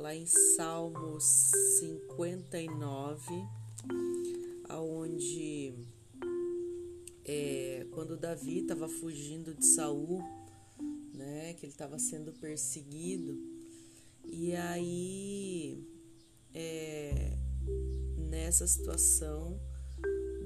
lá 0.00 0.14
em 0.14 0.24
Salmos 0.24 1.52
59, 1.78 3.22
aonde 4.66 5.74
é, 7.22 7.86
quando 7.92 8.16
Davi 8.16 8.60
estava 8.60 8.88
fugindo 8.88 9.54
de 9.54 9.66
Saul, 9.66 10.22
né, 11.12 11.52
que 11.54 11.66
ele 11.66 11.72
estava 11.72 11.98
sendo 11.98 12.32
perseguido, 12.32 13.38
e 14.24 14.56
aí 14.56 15.86
é, 16.54 17.36
nessa 18.16 18.66
situação 18.66 19.60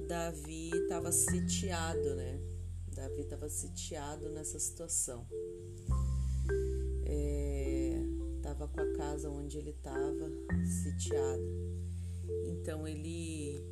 Davi 0.05 0.69
estava 0.73 1.13
sitiado, 1.13 2.13
né? 2.15 2.39
Davi 2.93 3.21
estava 3.21 3.49
sitiado 3.49 4.29
nessa 4.29 4.59
situação. 4.59 5.25
Com 8.75 8.81
a 8.81 8.93
casa 8.97 9.29
onde 9.29 9.57
ele 9.57 9.69
estava 9.69 10.29
sitiada. 10.65 11.41
Então 12.45 12.85
ele 12.87 13.63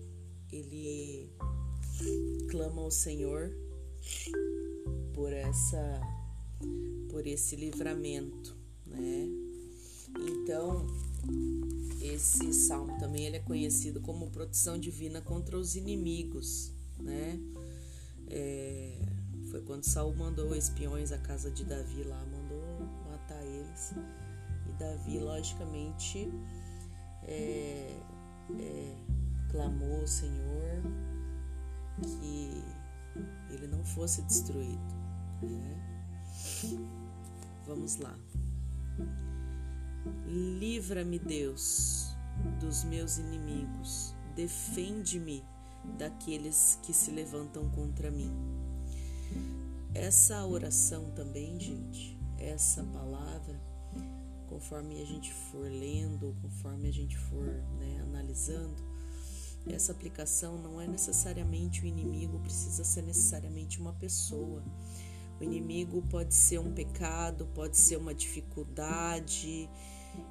ele 0.51 1.29
clama 2.49 2.81
ao 2.81 2.91
Senhor 2.91 3.51
por 5.13 5.33
essa 5.33 6.01
por 7.09 7.27
esse 7.27 7.55
livramento, 7.55 8.55
né? 8.85 9.27
Então 10.17 10.87
esse 12.01 12.53
salmo 12.53 12.97
também 12.99 13.25
ele 13.25 13.37
é 13.37 13.39
conhecido 13.39 13.99
como 13.99 14.29
proteção 14.29 14.77
divina 14.77 15.21
contra 15.21 15.57
os 15.57 15.75
inimigos, 15.75 16.71
né? 16.99 17.39
É, 18.29 18.97
foi 19.51 19.61
quando 19.61 19.83
Saul 19.83 20.15
mandou 20.15 20.55
espiões 20.55 21.11
à 21.11 21.17
casa 21.17 21.51
de 21.51 21.63
Davi 21.63 22.03
lá, 22.03 22.25
mandou 22.25 22.87
matar 23.09 23.43
eles. 23.43 23.93
Davi, 24.83 25.19
logicamente, 25.19 26.31
é, 27.23 27.97
é, 28.59 28.95
clamou 29.49 30.01
ao 30.01 30.07
Senhor 30.07 30.83
que 32.01 32.63
ele 33.49 33.67
não 33.67 33.83
fosse 33.85 34.21
destruído. 34.23 34.93
Né? 35.41 35.83
Vamos 37.65 37.97
lá. 37.97 38.17
Livra-me, 40.27 41.17
Deus, 41.17 42.13
dos 42.59 42.83
meus 42.83 43.17
inimigos. 43.17 44.13
Defende-me 44.35 45.43
daqueles 45.97 46.79
que 46.83 46.93
se 46.93 47.11
levantam 47.11 47.69
contra 47.69 48.11
mim. 48.11 48.31
Essa 49.93 50.45
oração 50.45 51.11
também, 51.11 51.59
gente, 51.59 52.17
essa 52.37 52.83
palavra, 52.83 53.72
conforme 54.53 55.01
a 55.01 55.05
gente 55.05 55.33
for 55.33 55.67
lendo, 55.67 56.35
conforme 56.39 56.87
a 56.87 56.93
gente 56.93 57.17
for 57.17 57.43
né, 57.79 57.99
analisando, 58.03 58.75
essa 59.65 59.91
aplicação 59.91 60.57
não 60.57 60.79
é 60.79 60.85
necessariamente 60.85 61.81
o 61.81 61.87
inimigo, 61.87 62.37
precisa 62.39 62.83
ser 62.83 63.01
necessariamente 63.01 63.79
uma 63.79 63.93
pessoa. 63.93 64.63
O 65.39 65.43
inimigo 65.43 66.03
pode 66.03 66.35
ser 66.35 66.59
um 66.59 66.71
pecado, 66.71 67.47
pode 67.55 67.77
ser 67.77 67.97
uma 67.97 68.13
dificuldade, 68.13 69.67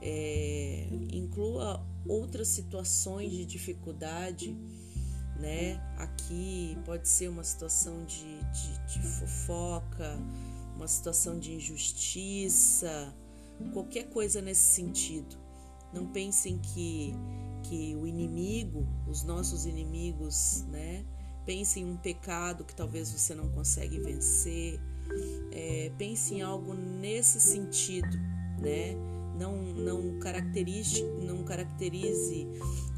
é, 0.01 0.87
inclua 1.13 1.85
outras 2.07 2.47
situações 2.49 3.33
de 3.33 3.45
dificuldade 3.45 4.57
né? 5.43 5.81
Aqui 5.97 6.79
pode 6.85 7.09
ser 7.09 7.29
uma 7.29 7.43
situação 7.43 8.05
de, 8.05 8.39
de, 8.39 8.87
de 8.87 9.09
fofoca, 9.19 10.17
uma 10.77 10.87
situação 10.87 11.37
de 11.41 11.55
injustiça, 11.55 13.13
qualquer 13.71 14.05
coisa 14.05 14.41
nesse 14.41 14.75
sentido. 14.75 15.37
Não 15.93 16.07
pensem 16.07 16.59
que, 16.59 17.15
que 17.65 17.95
o 17.97 18.07
inimigo, 18.07 18.87
os 19.07 19.23
nossos 19.23 19.67
inimigos, 19.67 20.65
né? 20.69 21.05
Pense 21.45 21.81
em 21.81 21.85
um 21.85 21.97
pecado 21.97 22.65
que 22.65 22.75
talvez 22.75 23.11
você 23.11 23.35
não 23.35 23.49
consegue 23.49 23.99
vencer. 23.99 24.81
É, 25.51 25.93
pense 25.99 26.35
em 26.35 26.43
algo 26.43 26.73
nesse 26.73 27.41
sentido, 27.41 28.17
né? 28.61 28.95
Não, 29.39 29.57
não, 29.57 30.19
caracterize, 30.19 31.03
não 31.03 31.43
caracterize 31.43 32.47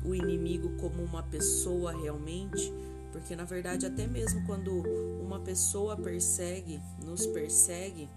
o 0.04 0.14
inimigo 0.14 0.76
como 0.76 1.02
uma 1.02 1.22
pessoa 1.22 1.92
realmente, 1.92 2.72
porque 3.12 3.34
na 3.34 3.44
verdade, 3.44 3.86
até 3.86 4.06
mesmo 4.06 4.44
quando 4.44 4.82
uma 5.22 5.40
pessoa 5.40 5.96
persegue, 5.96 6.80
nos 7.04 7.26
persegue, 7.26 8.08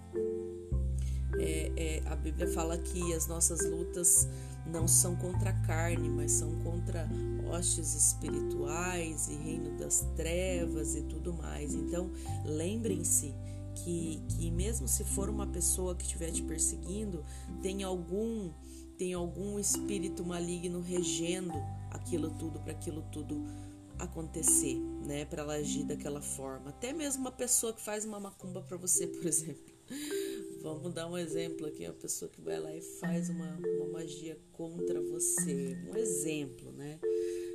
é, 1.37 1.71
é, 1.75 2.03
a 2.05 2.15
Bíblia 2.15 2.47
fala 2.47 2.77
que 2.77 3.13
as 3.13 3.27
nossas 3.27 3.65
lutas 3.69 4.27
não 4.65 4.87
são 4.87 5.15
contra 5.15 5.49
a 5.49 5.53
carne, 5.65 6.09
mas 6.09 6.31
são 6.31 6.51
contra 6.61 7.07
hostes 7.49 7.93
espirituais 7.93 9.27
e 9.29 9.35
reino 9.35 9.77
das 9.77 10.05
trevas 10.15 10.95
e 10.95 11.03
tudo 11.03 11.33
mais. 11.33 11.73
Então, 11.73 12.11
lembrem-se 12.45 13.33
que, 13.75 14.21
que 14.29 14.51
mesmo 14.51 14.87
se 14.87 15.03
for 15.03 15.29
uma 15.29 15.47
pessoa 15.47 15.95
que 15.95 16.03
estiver 16.03 16.31
te 16.31 16.43
perseguindo, 16.43 17.23
tem 17.61 17.83
algum 17.83 18.51
tem 18.97 19.13
algum 19.13 19.59
espírito 19.59 20.25
maligno 20.25 20.81
regendo 20.81 21.53
aquilo 21.91 22.31
tudo 22.31 22.59
para 22.59 22.71
aquilo 22.71 23.03
tudo 23.11 23.45
acontecer, 23.99 24.75
né? 25.05 25.23
Para 25.23 25.43
ela 25.43 25.53
agir 25.53 25.83
daquela 25.83 26.19
forma. 26.19 26.71
Até 26.71 26.93
mesmo 26.93 27.21
uma 27.21 27.31
pessoa 27.31 27.71
que 27.73 27.81
faz 27.81 28.05
uma 28.05 28.19
macumba 28.19 28.61
para 28.61 28.75
você, 28.75 29.05
por 29.05 29.25
exemplo. 29.27 29.76
Vamos 30.61 30.93
dar 30.93 31.07
um 31.07 31.17
exemplo 31.17 31.67
aqui, 31.67 31.85
uma 31.85 31.93
pessoa 31.93 32.29
que 32.29 32.41
vai 32.41 32.59
lá 32.59 32.75
e 32.75 32.81
faz 32.81 33.29
uma, 33.29 33.57
uma 33.77 33.87
magia 33.87 34.37
contra 34.51 35.01
você. 35.01 35.77
Um 35.89 35.95
exemplo, 35.95 36.71
né? 36.71 36.99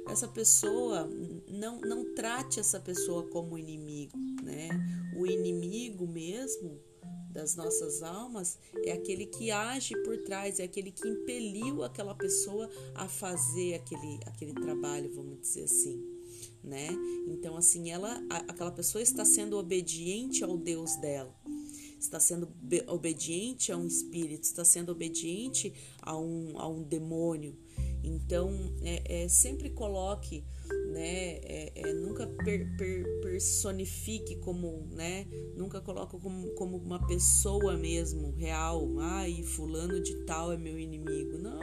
Essa 0.09 0.27
pessoa, 0.27 1.09
não, 1.49 1.81
não 1.81 2.15
trate 2.15 2.59
essa 2.59 2.81
pessoa 2.81 3.29
como 3.29 3.59
inimigo, 3.59 4.17
né? 4.43 4.69
O 5.17 5.27
inimigo 5.27 6.07
mesmo 6.07 6.81
das 7.33 7.57
nossas 7.57 8.03
almas 8.03 8.59
é 8.85 8.93
aquele 8.93 9.27
que 9.27 9.51
age 9.51 9.95
por 10.03 10.19
trás, 10.19 10.61
é 10.61 10.65
aquele 10.65 10.93
que 10.93 11.09
impeliu 11.09 11.83
aquela 11.83 12.15
pessoa 12.15 12.69
a 12.95 13.09
fazer 13.09 13.75
aquele, 13.75 14.21
aquele 14.27 14.53
trabalho, 14.53 15.11
vamos 15.15 15.41
dizer 15.41 15.65
assim, 15.65 16.03
né? 16.63 16.89
Então, 17.27 17.57
assim, 17.57 17.91
ela, 17.91 18.23
aquela 18.49 18.71
pessoa 18.71 19.01
está 19.01 19.25
sendo 19.25 19.57
obediente 19.57 20.45
ao 20.45 20.57
Deus 20.59 20.95
dela, 20.97 21.35
está 22.03 22.21
sendo 22.21 22.49
obediente 22.87 23.73
a 23.73 23.77
um 23.77 23.87
espírito, 23.87 24.45
está 24.45 24.65
sendo 24.65 24.93
obediente 24.93 25.73
a 26.01 26.17
um, 26.19 26.59
a 26.59 26.69
um 26.69 26.83
demônio. 26.83 27.57
Então, 28.05 28.51
é, 28.83 29.25
é 29.25 29.29
sempre 29.29 29.71
coloque 29.71 30.45
né? 30.93 31.39
É, 31.43 31.73
é, 31.75 31.93
nunca 31.95 32.27
per, 32.27 32.77
per, 32.77 33.21
personifique 33.21 34.37
como, 34.37 34.87
né? 34.93 35.27
Nunca 35.57 35.81
coloque 35.81 36.19
como, 36.19 36.51
como 36.51 36.77
uma 36.77 37.05
pessoa 37.07 37.77
mesmo, 37.77 38.33
real. 38.33 38.87
Ai, 39.01 39.43
fulano 39.43 40.01
de 40.01 40.15
tal 40.25 40.53
é 40.53 40.57
meu 40.57 40.79
inimigo. 40.79 41.39
Não, 41.39 41.61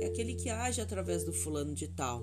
é 0.00 0.06
aquele 0.06 0.34
que 0.34 0.50
age 0.50 0.80
através 0.80 1.24
do 1.24 1.32
fulano 1.32 1.74
de 1.74 1.88
tal, 1.88 2.22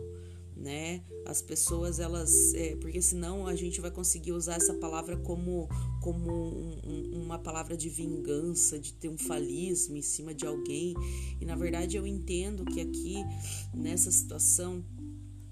né? 0.66 1.04
As 1.28 1.44
pessoas, 1.44 2.00
elas... 2.00 2.56
É, 2.56 2.76
porque 2.78 3.00
senão 3.00 3.46
a 3.46 3.56
gente 3.56 3.80
vai 3.80 3.92
conseguir 3.92 4.32
usar 4.32 4.56
essa 4.56 4.74
palavra 4.74 5.16
como, 5.16 5.70
como 6.02 6.32
um, 6.32 6.82
um, 6.84 7.22
uma 7.24 7.38
palavra 7.38 7.78
de 7.78 7.88
vingança, 7.88 8.80
de 8.80 8.94
triunfalismo 8.94 9.96
em 9.96 10.02
cima 10.02 10.34
de 10.34 10.48
alguém. 10.48 10.96
E, 11.40 11.46
na 11.46 11.56
verdade, 11.56 11.96
eu 11.96 12.08
entendo 12.08 12.66
que 12.66 12.82
aqui, 12.82 13.24
nessa 13.76 14.12
situação 14.12 14.84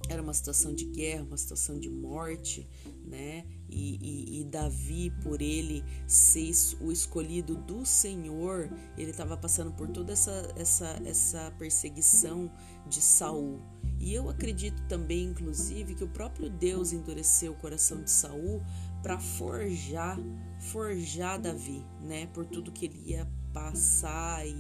era 0.10 0.22
uma 0.22 0.34
situação 0.34 0.74
de 0.74 0.86
guerra, 0.86 1.24
uma 1.24 1.38
situação 1.38 1.80
de 1.80 1.90
morte, 1.90 2.68
né? 3.06 3.46
E, 3.70 4.00
e, 4.02 4.42
e 4.42 4.44
Davi, 4.46 5.12
por 5.22 5.44
ele 5.44 5.84
ser 6.08 6.52
o 6.82 6.92
escolhido 6.92 7.56
do 7.56 7.86
Senhor, 7.86 8.68
ele 8.98 9.12
estava 9.12 9.38
passando 9.38 9.72
por 9.74 9.88
toda 9.90 10.12
essa, 10.12 10.54
essa, 10.56 11.00
essa 11.06 11.52
perseguição 11.58 12.52
de 12.88 13.00
Saul. 13.00 13.62
E 14.04 14.14
eu 14.14 14.30
acredito 14.30 14.84
também, 14.90 15.28
inclusive, 15.28 15.96
que 15.96 16.04
o 16.04 16.10
próprio 16.10 16.50
Deus 16.50 16.92
endureceu 16.92 17.54
o 17.54 17.56
coração 17.56 18.04
de 18.04 18.12
Saul 18.12 18.62
para 19.02 19.18
forjar, 19.18 20.20
forjar 20.60 21.40
Davi, 21.40 21.82
né? 22.02 22.28
Por 22.34 22.46
tudo 22.46 22.70
que 22.70 22.84
ele 22.84 23.02
ia 23.06 23.26
passar 23.54 24.46
e, 24.46 24.54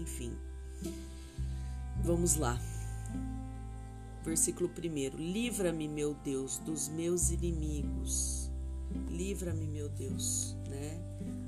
enfim. 0.00 0.32
Vamos 2.02 2.36
lá. 2.36 2.58
Versículo 4.24 4.70
1: 4.70 5.18
Livra-me, 5.18 5.86
meu 5.86 6.14
Deus, 6.24 6.56
dos 6.56 6.88
meus 6.88 7.28
inimigos. 7.30 8.50
Livra-me, 9.10 9.66
meu 9.66 9.90
Deus, 9.90 10.56
né? 10.66 10.98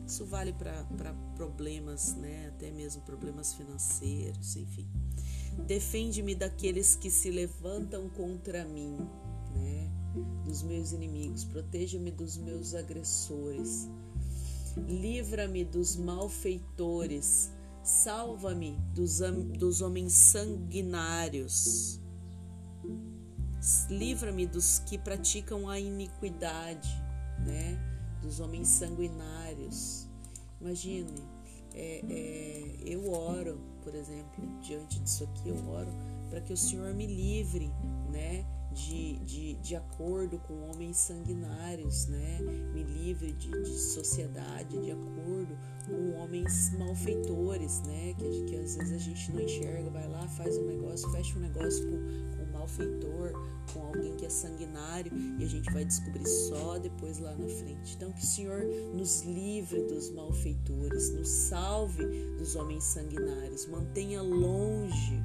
Isso 0.07 0.27
vale 0.27 0.53
para 0.53 1.15
problemas, 1.35 2.15
né? 2.17 2.49
Até 2.49 2.71
mesmo 2.71 3.01
problemas 3.01 3.55
financeiros, 3.55 4.57
enfim. 4.57 4.87
Defende-me 5.67 6.35
daqueles 6.35 6.97
que 6.97 7.11
se 7.11 7.31
levantam 7.31 8.09
contra 8.09 8.65
mim, 8.65 8.97
né? 9.55 9.91
Dos 10.45 10.63
meus 10.63 10.93
inimigos. 10.93 11.45
Proteja-me 11.45 12.11
dos 12.11 12.37
meus 12.37 12.75
agressores. 12.75 13.89
livra-me 14.77 15.65
dos 15.65 15.97
malfeitores, 15.97 17.51
salva-me 17.83 18.79
dos, 18.95 19.21
dos 19.59 19.81
homens 19.81 20.13
sanguinários, 20.13 22.01
livra-me 23.89 24.47
dos 24.47 24.79
que 24.81 24.99
praticam 24.99 25.69
a 25.69 25.79
iniquidade, 25.79 26.89
né? 27.45 27.79
Dos 28.23 28.41
homens 28.41 28.69
sanguinários. 28.69 30.07
Imagine, 30.61 31.15
é, 31.75 32.05
é, 32.09 32.77
eu 32.85 33.11
oro, 33.11 33.61
por 33.83 33.95
exemplo, 33.95 34.47
diante 34.61 35.01
disso 35.01 35.25
aqui, 35.25 35.49
eu 35.49 35.69
oro 35.69 35.91
para 36.29 36.41
que 36.41 36.53
o 36.53 36.57
Senhor 36.57 36.95
me 36.95 37.07
livre, 37.07 37.71
né? 38.11 38.45
de, 38.73 39.17
de, 39.19 39.55
de 39.55 39.77
acordo 39.77 40.39
com 40.39 40.71
homens 40.71 40.97
sanguinários, 40.97 42.07
né? 42.07 42.39
Me 42.73 42.85
livre 42.85 43.33
de, 43.33 43.51
de 43.51 43.79
sociedade 43.79 44.81
de 44.81 44.93
acordo 44.93 45.59
com 45.87 46.23
homens 46.23 46.73
malfeitores, 46.79 47.83
né? 47.83 48.15
Que, 48.17 48.45
que 48.45 48.57
às 48.57 48.77
vezes 48.77 48.93
a 48.93 48.99
gente 48.99 49.33
não 49.33 49.41
enxerga, 49.41 49.91
vai 49.91 50.09
lá, 50.09 50.27
faz 50.29 50.57
um 50.57 50.67
negócio, 50.67 51.11
fecha 51.11 51.37
um 51.37 51.43
negócio 51.43 51.85
com, 51.91 52.40
malfeitor, 52.71 53.33
com 53.73 53.87
alguém 53.87 54.17
que 54.17 54.27
é 54.27 54.29
sanguinário 54.29 55.13
e 55.39 55.45
a 55.45 55.47
gente 55.47 55.71
vai 55.73 55.85
descobrir 55.85 56.27
só 56.27 56.79
depois 56.79 57.19
lá 57.19 57.35
na 57.35 57.49
frente. 57.49 57.95
Então 57.97 58.13
que 58.13 58.23
o 58.23 58.27
Senhor 58.27 58.65
nos 58.95 59.23
livre 59.23 59.83
dos 59.85 60.11
malfeitores, 60.11 61.11
nos 61.11 61.29
salve 61.29 62.05
dos 62.39 62.55
homens 62.57 62.85
sanguinários, 62.85 63.67
mantenha 63.67 64.23
longe 64.23 65.21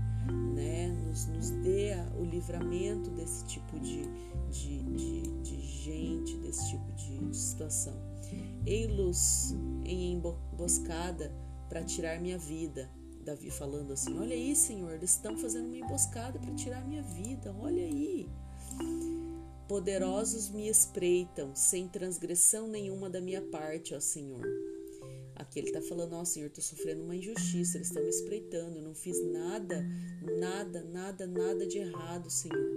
né, 0.55 0.87
nos, 0.87 1.27
nos 1.27 1.49
dê 1.51 1.93
o 2.19 2.23
livramento 2.23 3.09
desse 3.11 3.45
tipo 3.45 3.79
de, 3.79 4.03
de, 4.49 4.83
de, 4.83 5.21
de 5.41 5.61
gente, 5.61 6.37
desse 6.37 6.69
tipo 6.69 6.91
de, 6.93 7.29
de 7.29 7.37
situação. 7.37 7.93
Ei-los 8.65 9.53
em 9.83 10.13
emboscada 10.13 11.31
para 11.69 11.83
tirar 11.83 12.19
minha 12.19 12.37
vida. 12.37 12.89
Davi 13.25 13.49
falando 13.49 13.91
assim: 13.91 14.17
Olha 14.19 14.35
aí, 14.35 14.55
Senhor, 14.55 14.93
eles 14.93 15.11
estão 15.11 15.35
fazendo 15.35 15.65
uma 15.65 15.77
emboscada 15.77 16.37
para 16.37 16.53
tirar 16.53 16.87
minha 16.87 17.01
vida, 17.01 17.53
olha 17.59 17.83
aí. 17.83 18.29
Poderosos 19.67 20.49
me 20.49 20.69
espreitam, 20.69 21.55
sem 21.55 21.87
transgressão 21.87 22.67
nenhuma 22.67 23.09
da 23.09 23.19
minha 23.19 23.41
parte, 23.41 23.95
ó 23.95 23.99
Senhor. 23.99 24.45
Aqui 25.35 25.59
ele 25.59 25.69
está 25.69 25.81
falando, 25.81 26.13
ó 26.13 26.23
Senhor, 26.23 26.47
estou 26.47 26.63
sofrendo 26.63 27.03
uma 27.03 27.15
injustiça, 27.15 27.77
eles 27.77 27.87
estão 27.87 28.03
me 28.03 28.09
espreitando, 28.09 28.77
eu 28.77 28.83
não 28.83 28.93
fiz 28.93 29.19
nada, 29.25 29.83
nada, 30.39 30.83
nada, 30.83 31.25
nada 31.25 31.65
de 31.65 31.79
errado, 31.79 32.29
Senhor. 32.29 32.71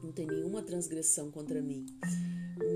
Não 0.00 0.12
tem 0.12 0.26
nenhuma 0.26 0.62
transgressão 0.62 1.30
contra 1.30 1.60
mim. 1.60 1.84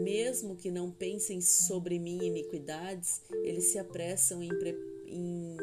Mesmo 0.03 0.57
que 0.57 0.71
não 0.71 0.91
pensem 0.91 1.41
sobre 1.41 1.99
mim 2.01 2.19
iniquidades, 2.19 3.23
eles 3.45 3.67
se 3.67 3.79
apressam 3.79 4.43
em, 4.43 4.49
pre 4.49 4.94
em, 5.15 5.57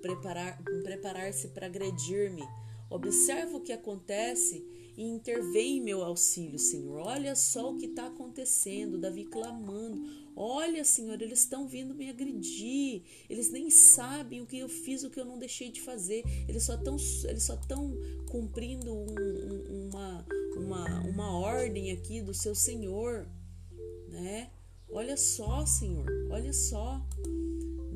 preparar, 0.00 0.62
preparar-se 0.82 1.48
para 1.48 1.66
agredir-me. 1.66 2.42
Observa 2.90 3.56
o 3.56 3.60
que 3.60 3.72
acontece 3.72 4.64
e 4.96 5.02
intervém 5.02 5.78
em 5.78 5.82
meu 5.82 6.02
auxílio, 6.02 6.58
Senhor. 6.58 7.00
Olha 7.00 7.34
só 7.34 7.72
o 7.72 7.76
que 7.76 7.86
está 7.86 8.06
acontecendo, 8.06 8.98
Davi 8.98 9.24
clamando. 9.24 10.24
Olha, 10.36 10.84
Senhor, 10.84 11.20
eles 11.20 11.40
estão 11.40 11.66
vindo 11.66 11.94
me 11.94 12.08
agredir. 12.08 13.02
Eles 13.28 13.50
nem 13.50 13.70
sabem 13.70 14.40
o 14.40 14.46
que 14.46 14.58
eu 14.58 14.68
fiz, 14.68 15.02
o 15.02 15.10
que 15.10 15.18
eu 15.18 15.24
não 15.24 15.38
deixei 15.38 15.70
de 15.70 15.80
fazer. 15.80 16.24
Eles 16.48 16.64
só 16.64 16.74
estão 16.74 16.96
eles 17.24 17.42
só 17.42 17.54
estão 17.54 17.92
cumprindo 18.30 18.92
um, 18.92 19.06
um, 19.06 19.88
uma, 19.88 20.26
uma, 20.56 21.00
uma 21.08 21.38
ordem 21.38 21.92
aqui 21.92 22.20
do 22.20 22.34
seu 22.34 22.54
Senhor, 22.54 23.28
né? 24.08 24.50
Olha 24.90 25.16
só, 25.16 25.66
Senhor, 25.66 26.06
olha 26.30 26.52
só. 26.52 27.04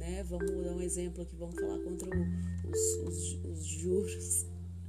Né? 0.08 0.22
Vamos 0.24 0.50
dar 0.50 0.74
um 0.74 0.80
exemplo 0.80 1.22
aqui, 1.22 1.36
vamos 1.36 1.54
falar 1.58 1.78
contra 1.80 2.08
os, 2.08 2.80
os, 3.06 3.44
os 3.44 3.64
juros 3.64 4.46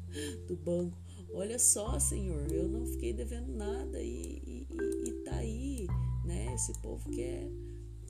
do 0.48 0.56
banco. 0.56 0.98
Olha 1.34 1.60
só, 1.60 2.00
Senhor, 2.00 2.52
eu 2.52 2.68
não 2.68 2.86
fiquei 2.86 3.14
devendo 3.14 3.56
nada 3.56 4.02
e, 4.02 4.42
e, 4.46 4.68
e, 4.72 5.10
e 5.10 5.14
tá 5.24 5.36
aí 5.36 5.88
né? 6.30 6.54
Esse 6.54 6.74
povo 6.74 7.10
quer, 7.10 7.50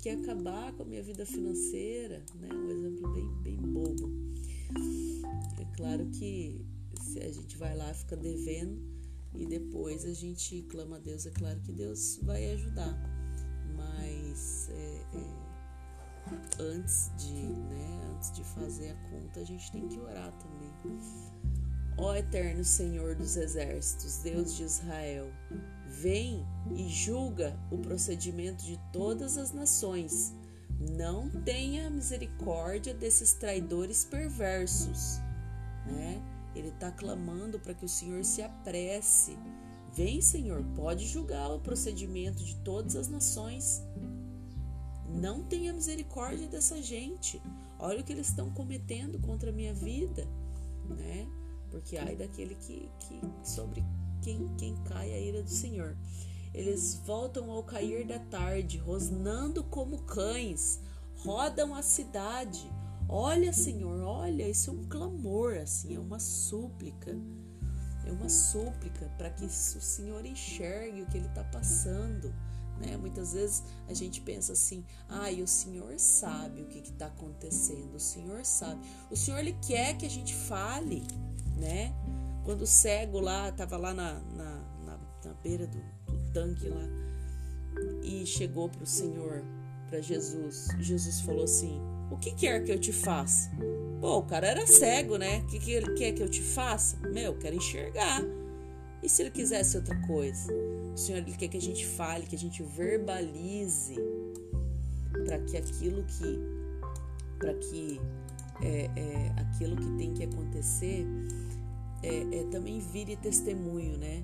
quer 0.02 0.20
acabar 0.20 0.74
com 0.74 0.84
a 0.84 0.86
minha 0.86 1.02
vida 1.02 1.26
financeira, 1.26 2.24
né? 2.36 2.50
Um 2.54 2.70
exemplo 2.70 3.14
bem, 3.14 3.28
bem 3.44 3.58
bobo. 3.58 4.12
É 5.58 5.66
claro 5.78 6.06
que 6.08 6.66
se 7.02 7.20
a 7.20 7.32
gente 7.32 7.58
vai 7.58 7.76
lá, 7.76 7.94
fica 7.94 8.18
devendo 8.18 8.78
e 9.34 9.46
depois 9.46 10.04
a 10.06 10.14
gente 10.14 10.64
clama 10.64 10.98
a 10.98 11.00
Deus, 11.00 11.26
é 11.26 11.32
claro 11.32 11.62
que 11.62 11.72
Deus 11.72 12.20
vai 12.24 12.52
ajudar. 12.52 12.94
Mas 13.76 14.70
é, 14.70 15.18
é, 15.18 15.49
antes 16.60 17.12
de, 17.18 17.34
né, 17.34 18.02
antes 18.16 18.32
de 18.32 18.44
fazer 18.44 18.92
a 18.92 19.10
conta, 19.10 19.40
a 19.40 19.46
gente 19.46 19.72
tem 19.72 19.88
que 19.88 20.00
orar 20.00 20.32
também. 20.34 20.70
Ó 21.98 22.16
eterno 22.16 22.64
Senhor 22.64 23.16
dos 23.16 23.36
exércitos, 23.36 24.20
Deus 24.20 24.56
de 24.56 24.64
Israel, 24.64 25.30
Vem 25.90 26.46
e 26.76 26.88
julga 26.88 27.60
o 27.72 27.78
procedimento 27.78 28.64
de 28.64 28.80
todas 28.94 29.38
as 29.38 29.52
nações. 29.52 30.36
Não 30.80 31.30
tenha 31.44 31.90
misericórdia 31.90 32.94
desses 32.94 33.34
traidores 33.34 34.06
perversos. 34.06 35.20
Né? 35.88 36.22
Ele 36.56 36.70
está 36.70 36.92
clamando 36.92 37.60
para 37.60 37.74
que 37.74 37.84
o 37.84 37.90
Senhor 37.90 38.24
se 38.24 38.42
apresse. 38.42 39.38
Vem, 39.94 40.22
Senhor, 40.22 40.64
pode 40.76 41.08
julgar 41.08 41.50
o 41.50 41.60
procedimento 41.60 42.44
de 42.44 42.56
todas 42.58 42.96
as 42.96 43.10
nações. 43.10 43.82
Não 45.10 45.44
tenha 45.44 45.74
misericórdia 45.74 46.48
dessa 46.48 46.82
gente. 46.82 47.42
Olha 47.78 48.02
o 48.02 48.04
que 48.04 48.14
eles 48.14 48.28
estão 48.28 48.52
cometendo 48.52 49.20
contra 49.20 49.50
a 49.50 49.54
minha 49.54 49.74
vida, 49.74 50.28
né? 50.90 51.28
Porque 51.72 51.98
ai 51.98 52.16
daquele 52.16 52.56
que, 52.56 52.90
que 53.00 53.22
sobre 53.44 53.84
quem, 54.22 54.48
quem 54.58 54.76
cai 54.84 55.14
a 55.14 55.20
ira 55.20 55.44
do 55.44 55.50
Senhor. 55.50 55.96
Eles 56.54 57.02
voltam 57.06 57.52
ao 57.52 57.64
cair 57.64 58.06
da 58.06 58.20
tarde, 58.20 58.78
rosnando 58.78 59.64
como 59.64 60.00
cães, 60.04 60.80
rodam 61.18 61.76
a 61.76 61.82
cidade. 61.82 62.70
Olha, 63.08 63.54
Senhor, 63.54 64.02
olha, 64.02 64.48
isso 64.48 64.70
é 64.70 64.74
um 64.74 64.84
clamor, 64.86 65.58
assim, 65.58 65.96
é 65.96 66.00
uma 66.00 66.20
súplica. 66.20 67.16
É 68.06 68.12
uma 68.12 68.30
súplica 68.30 69.06
para 69.18 69.30
que 69.30 69.46
o 69.46 69.50
Senhor 69.50 70.26
enxergue 70.26 71.02
o 71.02 71.06
que 71.06 71.18
ele 71.18 71.28
está 71.28 71.44
passando. 71.44 72.34
Né? 72.80 72.96
Muitas 72.98 73.34
vezes 73.34 73.64
a 73.88 73.94
gente 73.94 74.22
pensa 74.22 74.54
assim: 74.54 74.86
ah, 75.08 75.30
o 75.44 75.48
Senhor 75.48 76.00
sabe 76.00 76.62
o 76.62 76.66
que 76.66 76.80
está 76.80 77.08
acontecendo, 77.08 77.96
o 77.96 78.00
Senhor 78.00 78.46
sabe. 78.46 78.82
O 79.12 79.16
Senhor 79.16 79.38
ele 79.40 79.56
quer 79.66 79.98
que 79.98 80.06
a 80.06 80.10
gente 80.10 80.34
fale, 80.34 81.04
né? 81.58 81.94
Quando 82.46 82.62
o 82.62 82.68
cego 82.68 83.20
lá, 83.20 83.50
estava 83.50 83.78
lá 83.78 83.94
na, 83.94 84.14
na, 84.14 84.56
na, 84.86 85.00
na 85.26 85.34
beira 85.44 85.68
do, 85.68 85.78
do 85.78 86.34
tanque 86.34 86.70
lá, 86.70 86.88
e 88.02 88.26
chegou 88.26 88.70
para 88.70 88.84
o 88.84 88.88
Senhor, 88.88 89.44
para 89.90 90.00
Jesus, 90.00 90.68
Jesus 90.80 91.22
falou 91.22 91.44
assim: 91.44 91.82
O 92.10 92.18
que 92.18 92.32
quer 92.32 92.64
que 92.64 92.72
eu 92.72 92.80
te 92.80 92.94
faça? 92.94 93.52
Pô, 94.00 94.20
o 94.20 94.24
cara 94.24 94.48
era 94.48 94.66
cego, 94.66 95.18
né? 95.18 95.40
O 95.40 95.48
que, 95.48 95.60
que 95.60 95.72
ele 95.72 95.94
quer 95.96 96.14
que 96.14 96.24
eu 96.24 96.30
te 96.30 96.42
faça? 96.42 96.98
Meu, 97.10 97.34
eu 97.34 97.38
quero 97.38 97.56
enxergar. 97.56 98.22
E 99.04 99.10
se 99.10 99.22
ele 99.22 99.32
quisesse 99.32 99.76
outra 99.78 99.96
coisa? 100.08 100.54
O 100.94 100.98
Senhor 100.98 101.20
ele 101.20 101.36
quer 101.36 101.48
que 101.48 101.58
a 101.58 101.62
gente 101.62 101.86
fale, 101.86 102.26
que 102.26 102.36
a 102.36 102.40
gente 102.40 102.62
verbalize 102.64 103.96
para 105.26 105.40
que 105.40 105.58
aquilo 105.58 106.04
que 106.04 106.40
para 107.38 107.54
que 107.54 108.00
é, 108.62 108.90
é, 108.96 109.34
aquilo 109.38 109.76
que 109.78 109.98
tem 109.98 110.14
que 110.14 110.24
acontecer 110.24 111.06
é, 112.04 112.40
é, 112.40 112.44
também 112.52 112.80
vire 112.80 113.16
testemunho, 113.16 113.98
né? 113.98 114.24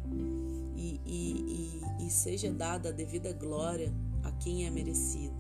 E, 0.76 1.00
e, 1.06 1.82
e, 2.00 2.06
e 2.08 2.10
seja 2.10 2.52
dada 2.52 2.90
a 2.90 2.92
devida 2.92 3.32
glória 3.34 3.92
a 4.24 4.32
quem 4.32 4.66
é 4.66 4.70
merecido. 4.70 5.34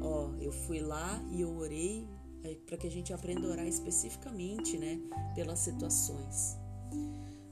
Ó, 0.00 0.30
eu 0.38 0.52
fui 0.52 0.80
lá 0.80 1.22
e 1.30 1.40
eu 1.42 1.56
orei 1.56 2.06
é, 2.44 2.54
para 2.66 2.76
que 2.76 2.86
a 2.86 2.90
gente 2.90 3.12
aprenda 3.12 3.46
a 3.46 3.50
orar 3.50 3.66
especificamente, 3.66 4.78
né? 4.78 4.98
Pelas 5.34 5.58
situações. 5.58 6.56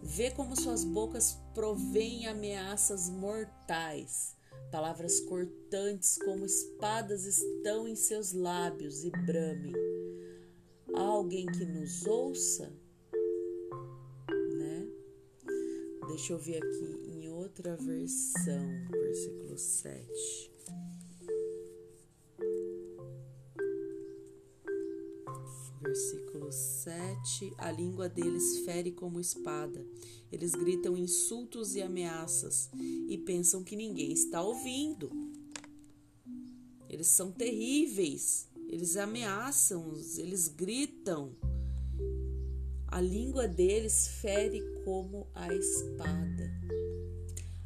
Vê 0.03 0.31
como 0.31 0.55
suas 0.55 0.85
bocas 0.85 1.39
provêm 1.55 2.27
ameaças 2.27 3.09
mortais. 3.09 4.37
Palavras 4.71 5.21
cortantes 5.21 6.19
como 6.19 6.45
espadas 6.45 7.25
estão 7.25 7.89
em 7.89 7.97
seus 7.97 8.33
lábios 8.33 9.05
e 9.05 9.11
bramem. 9.11 9.75
Alguém 10.95 11.47
que 11.47 11.65
nos 11.65 12.07
ouça? 12.07 12.73
Deixa 16.09 16.33
eu 16.33 16.39
ver 16.39 16.57
aqui 16.57 17.13
em 17.13 17.29
outra 17.29 17.77
versão, 17.77 18.67
versículo 18.91 19.57
7. 19.57 20.51
Versículo 25.89 26.53
7: 26.53 27.55
A 27.57 27.73
língua 27.73 28.11
deles 28.11 28.59
fere 28.59 28.93
como 28.93 29.19
espada. 29.19 29.83
Eles 30.31 30.53
gritam 30.53 30.99
insultos 30.99 31.75
e 31.75 31.81
ameaças 31.81 32.69
e 33.09 33.17
pensam 33.17 33.65
que 33.65 33.75
ninguém 33.75 34.13
está 34.13 34.43
ouvindo. 34.43 35.11
Eles 36.91 37.07
são 37.07 37.33
terríveis. 37.33 38.49
Eles 38.69 38.99
ameaçam, 38.99 39.95
eles 40.19 40.49
gritam. 40.49 41.35
A 42.87 43.01
língua 43.01 43.49
deles 43.49 44.09
fere 44.21 44.61
como 44.85 45.27
a 45.35 45.55
espada. 45.55 46.53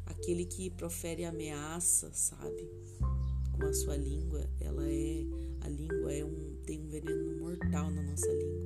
Aquele 0.05 0.45
que 0.45 0.69
profere 0.69 1.25
ameaça, 1.25 2.09
sabe? 2.13 2.69
Com 3.51 3.65
a 3.65 3.73
sua 3.73 3.97
língua, 3.97 4.49
ela 4.61 4.89
é 4.89 5.25
a 5.59 5.67
língua 5.67 6.13
é 6.13 6.23
um 6.23 6.52
tem 6.63 6.81
um 6.81 6.87
veneno 6.87 7.37
mortal 7.39 7.91
na 7.91 8.01
nossa 8.01 8.27
língua. 8.27 8.63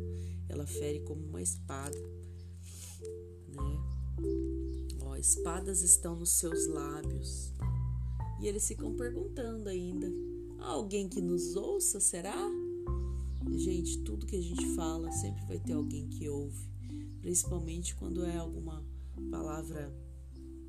Ela 0.50 0.66
fere 0.66 1.00
como 1.02 1.26
uma 1.26 1.42
espada, 1.42 1.98
né? 3.50 3.98
Ó, 5.02 5.16
espadas 5.16 5.82
estão 5.82 6.16
nos 6.16 6.32
seus 6.32 6.68
lábios. 6.68 7.54
E 8.40 8.48
eles 8.48 8.68
ficam 8.68 8.96
perguntando 8.96 9.68
ainda: 9.68 10.08
Há 10.60 10.68
alguém 10.68 11.10
que 11.10 11.22
nos 11.22 11.56
ouça, 11.56 12.00
será? 12.00 12.36
Gente, 13.52 14.00
tudo 14.00 14.26
que 14.26 14.36
a 14.36 14.42
gente 14.42 14.76
fala 14.76 15.12
sempre 15.12 15.46
vai 15.46 15.60
ter 15.60 15.74
alguém 15.74 16.08
que 16.08 16.28
ouve, 16.28 16.70
principalmente 17.22 17.96
quando 17.96 18.26
é 18.26 18.38
alguma 18.38 18.84
palavra, 19.32 19.92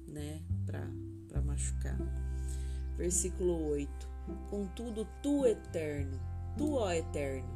né, 0.07 0.43
para 0.65 1.43
machucar. 1.43 1.99
Versículo 2.97 3.71
8: 3.71 3.91
Contudo, 4.49 5.07
tu, 5.23 5.45
eterno, 5.45 6.19
tu, 6.57 6.75
ó 6.75 6.91
eterno, 6.91 7.49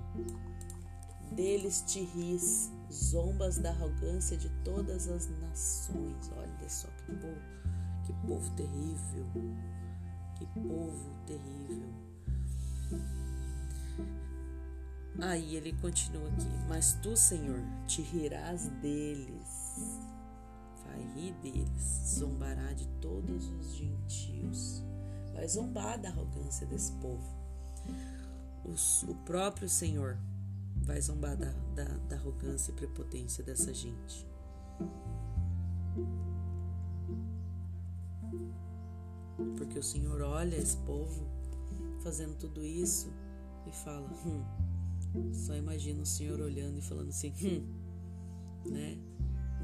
deles 1.33 1.83
te 1.87 2.03
ris, 2.03 2.71
zombas 2.93 3.59
da 3.59 3.71
arrogância 3.71 4.37
de 4.37 4.49
todas 4.65 5.09
as 5.09 5.29
nações. 5.41 6.31
Olha 6.37 6.69
só 6.69 6.89
que 6.89 7.13
povo, 7.15 7.41
que 8.05 8.13
povo 8.27 8.51
terrível, 8.55 9.27
que 10.37 10.47
povo 10.47 11.11
terrível. 11.27 12.03
Aí 15.21 15.57
ele 15.57 15.73
continua 15.75 16.27
aqui: 16.29 16.49
Mas 16.69 16.95
tu, 17.03 17.17
Senhor, 17.17 17.61
te 17.87 18.03
rirás 18.03 18.67
deles, 18.81 20.01
vai 20.85 21.01
rir 21.15 21.35
deles, 21.43 22.17
zombará 22.19 22.73
de 22.73 22.87
todos 23.01 23.49
os 23.51 23.75
gentios, 23.75 24.83
vai 25.35 25.47
zombar 25.47 25.99
da 26.01 26.09
arrogância 26.09 26.67
desse 26.67 26.93
povo. 26.93 27.43
Os, 28.65 29.03
o 29.05 29.15
próprio 29.25 29.69
Senhor 29.69 30.19
vai 30.77 31.01
zombar 31.01 31.37
da, 31.37 31.51
da, 31.75 31.85
da 32.09 32.17
arrogância 32.17 32.71
e 32.71 32.75
prepotência 32.75 33.43
dessa 33.43 33.73
gente. 33.73 34.27
Porque 39.57 39.79
o 39.79 39.83
Senhor 39.83 40.21
olha 40.21 40.57
esse 40.57 40.77
povo 40.79 41.27
fazendo 42.03 42.37
tudo 42.37 42.65
isso 42.65 43.13
e 43.67 43.73
fala: 43.73 44.09
hum, 44.25 45.33
só 45.33 45.55
imagina 45.55 46.03
o 46.03 46.07
Senhor 46.07 46.41
olhando 46.41 46.79
e 46.79 46.83
falando 46.83 47.09
assim, 47.09 47.33
hum, 47.43 48.71
né? 48.71 48.99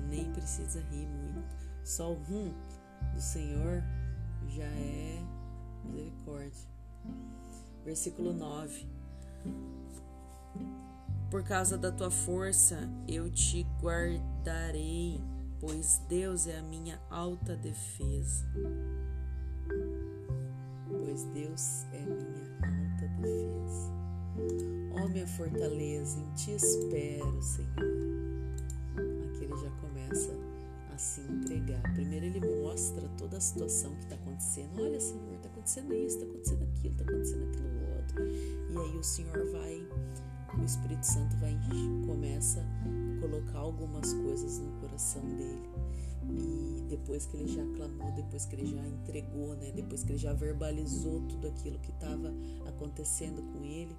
Nem 0.09 0.33
precisa 0.33 0.81
rir 0.81 1.07
muito. 1.07 1.57
Só 1.85 2.13
o 2.13 2.17
hum 2.17 2.53
do 3.15 3.21
Senhor 3.21 3.83
já 4.49 4.65
é 4.65 5.23
misericórdia. 5.85 6.69
Versículo 7.89 8.35
9. 8.35 8.87
Por 11.31 11.43
causa 11.43 11.79
da 11.79 11.91
tua 11.91 12.11
força 12.11 12.87
eu 13.09 13.31
te 13.31 13.67
guardarei, 13.81 15.19
pois 15.59 15.99
Deus 16.07 16.47
é 16.47 16.59
a 16.59 16.63
minha 16.63 17.01
alta 17.09 17.57
defesa. 17.57 18.45
Pois 20.87 21.25
Deus 21.33 21.87
é 21.95 22.01
minha 22.01 22.59
alta 22.61 23.09
defesa. 23.23 23.91
Ó 24.93 25.07
oh, 25.07 25.09
minha 25.09 25.27
fortaleza, 25.27 26.21
em 26.21 26.35
ti 26.35 26.51
espero, 26.57 27.43
Senhor. 27.43 27.71
Aqui 29.25 29.45
ele 29.45 29.57
já 29.57 29.71
começa 29.81 30.48
se 30.99 31.21
entregar. 31.21 31.83
Primeiro 31.95 32.27
ele 32.27 32.41
mostra 32.63 33.09
toda 33.17 33.37
a 33.37 33.41
situação 33.41 33.95
que 33.97 34.05
está 34.05 34.17
acontecendo. 34.17 34.83
Olha, 34.83 35.01
Senhor, 35.01 35.35
está 35.35 35.49
acontecendo 35.49 35.95
isso, 35.95 36.17
está 36.17 36.27
acontecendo 36.27 36.63
aquilo, 36.65 36.93
está 36.93 37.05
acontecendo 37.05 37.45
aquilo 37.45 37.69
outro. 37.97 38.29
E 38.29 38.79
aí 38.79 38.99
o 38.99 39.05
Senhor 39.05 39.51
vai, 39.51 39.87
o 40.59 40.65
Espírito 40.65 41.05
Santo 41.05 41.37
vai 41.37 41.57
começa 42.07 42.61
a 42.61 43.21
colocar 43.21 43.59
algumas 43.59 44.13
coisas 44.13 44.59
no 44.59 44.73
coração 44.81 45.23
dele. 45.23 45.69
E 46.31 46.85
depois 46.89 47.27
que 47.27 47.37
ele 47.37 47.49
já 47.49 47.65
clamou, 47.77 48.13
depois 48.13 48.45
que 48.45 48.57
ele 48.57 48.67
já 48.67 48.87
entregou, 48.87 49.55
né? 49.55 49.73
Depois 49.73 50.03
que 50.03 50.13
ele 50.13 50.19
já 50.19 50.33
verbalizou 50.33 51.23
tudo 51.29 51.49
aquilo 51.49 51.79
que 51.79 51.91
estava 51.91 52.33
acontecendo 52.67 53.43
com 53.53 53.65
ele, 53.65 53.97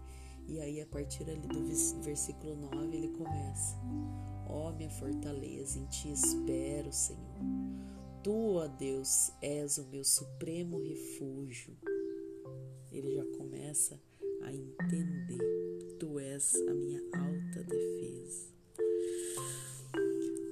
e 0.47 0.59
aí, 0.59 0.81
a 0.81 0.85
partir 0.87 1.29
ali 1.29 1.47
do 1.47 2.01
versículo 2.01 2.55
9, 2.55 2.97
ele 2.97 3.09
começa: 3.09 3.75
Ó 4.49 4.71
minha 4.71 4.89
fortaleza, 4.89 5.79
em 5.79 5.85
ti 5.85 6.11
espero, 6.11 6.91
Senhor. 6.91 7.19
Tu, 8.23 8.55
ó 8.55 8.67
Deus, 8.67 9.31
és 9.41 9.77
o 9.77 9.85
meu 9.85 10.03
supremo 10.03 10.77
refúgio. 10.77 11.77
Ele 12.91 13.15
já 13.15 13.25
começa 13.37 13.99
a 14.41 14.53
entender: 14.53 15.95
Tu 15.99 16.19
és 16.19 16.55
a 16.55 16.73
minha 16.73 17.01
alta 17.13 17.63
defesa. 17.63 18.49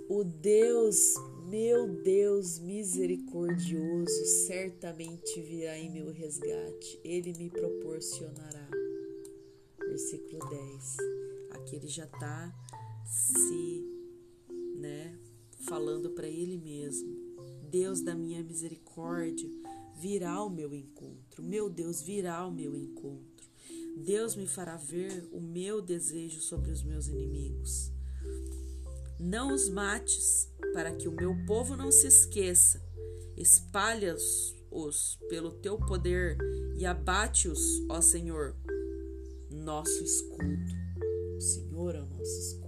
O 0.09 0.23
Deus, 0.23 1.15
meu 1.49 1.87
Deus 2.03 2.59
misericordioso, 2.59 4.25
certamente 4.45 5.41
virá 5.41 5.77
em 5.77 5.91
meu 5.91 6.11
resgate. 6.11 6.99
Ele 7.03 7.33
me 7.33 7.49
proporcionará 7.49 8.69
versículo 9.97 10.39
10. 10.49 10.97
Aqui 11.51 11.75
ele 11.75 11.87
já 11.87 12.05
está 12.05 12.53
se, 13.03 13.86
né, 14.87 15.13
falando 15.65 16.11
para 16.11 16.27
ele 16.27 16.57
mesmo. 16.57 17.15
Deus 17.69 18.01
da 18.01 18.15
minha 18.15 18.41
misericórdia 18.41 19.49
virá 19.99 20.31
ao 20.31 20.49
meu 20.49 20.73
encontro. 20.73 21.43
Meu 21.43 21.69
Deus 21.69 22.01
virá 22.01 22.37
ao 22.37 22.51
meu 22.51 22.75
encontro. 22.75 23.45
Deus 23.97 24.35
me 24.35 24.47
fará 24.47 24.77
ver 24.77 25.27
o 25.31 25.41
meu 25.41 25.81
desejo 25.81 26.39
sobre 26.39 26.71
os 26.71 26.83
meus 26.83 27.07
inimigos. 27.07 27.91
Não 29.19 29.53
os 29.53 29.67
mates, 29.67 30.47
para 30.73 30.95
que 30.95 31.07
o 31.07 31.11
meu 31.11 31.35
povo 31.45 31.75
não 31.75 31.91
se 31.91 32.07
esqueça. 32.07 32.81
Espalha-os 33.35 34.55
pelo 35.27 35.51
teu 35.51 35.77
poder 35.77 36.37
e 36.77 36.85
abate-os, 36.85 37.59
ó 37.89 37.99
Senhor, 37.99 38.55
nosso 39.49 40.03
escudo. 40.03 40.73
O 41.35 41.41
Senhor 41.41 41.95
é 41.95 42.01
o 42.01 42.05
nosso 42.05 42.39
escudo. 42.39 42.66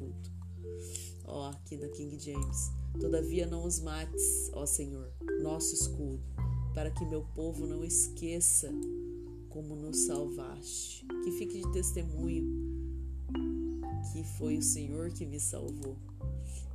Aqui 1.50 1.78
na 1.78 1.88
King 1.90 2.18
James. 2.20 2.72
Todavia 3.00 3.48
não 3.48 3.66
os 3.66 3.80
mates, 3.80 4.52
ó 4.54 4.66
Senhor, 4.66 5.12
nosso 5.42 5.74
escudo, 5.74 6.22
para 6.76 6.92
que 6.92 7.04
meu 7.06 7.24
povo 7.34 7.66
não 7.66 7.84
esqueça 7.84 8.70
como 9.50 9.76
nos 9.76 9.98
salvaste. 10.06 11.08
Que 11.24 11.32
fique 11.32 11.62
de 11.62 11.72
testemunho 11.72 12.70
que 14.12 14.24
foi 14.24 14.58
o 14.58 14.62
Senhor 14.62 15.10
que 15.12 15.26
me 15.26 15.40
salvou. 15.40 15.98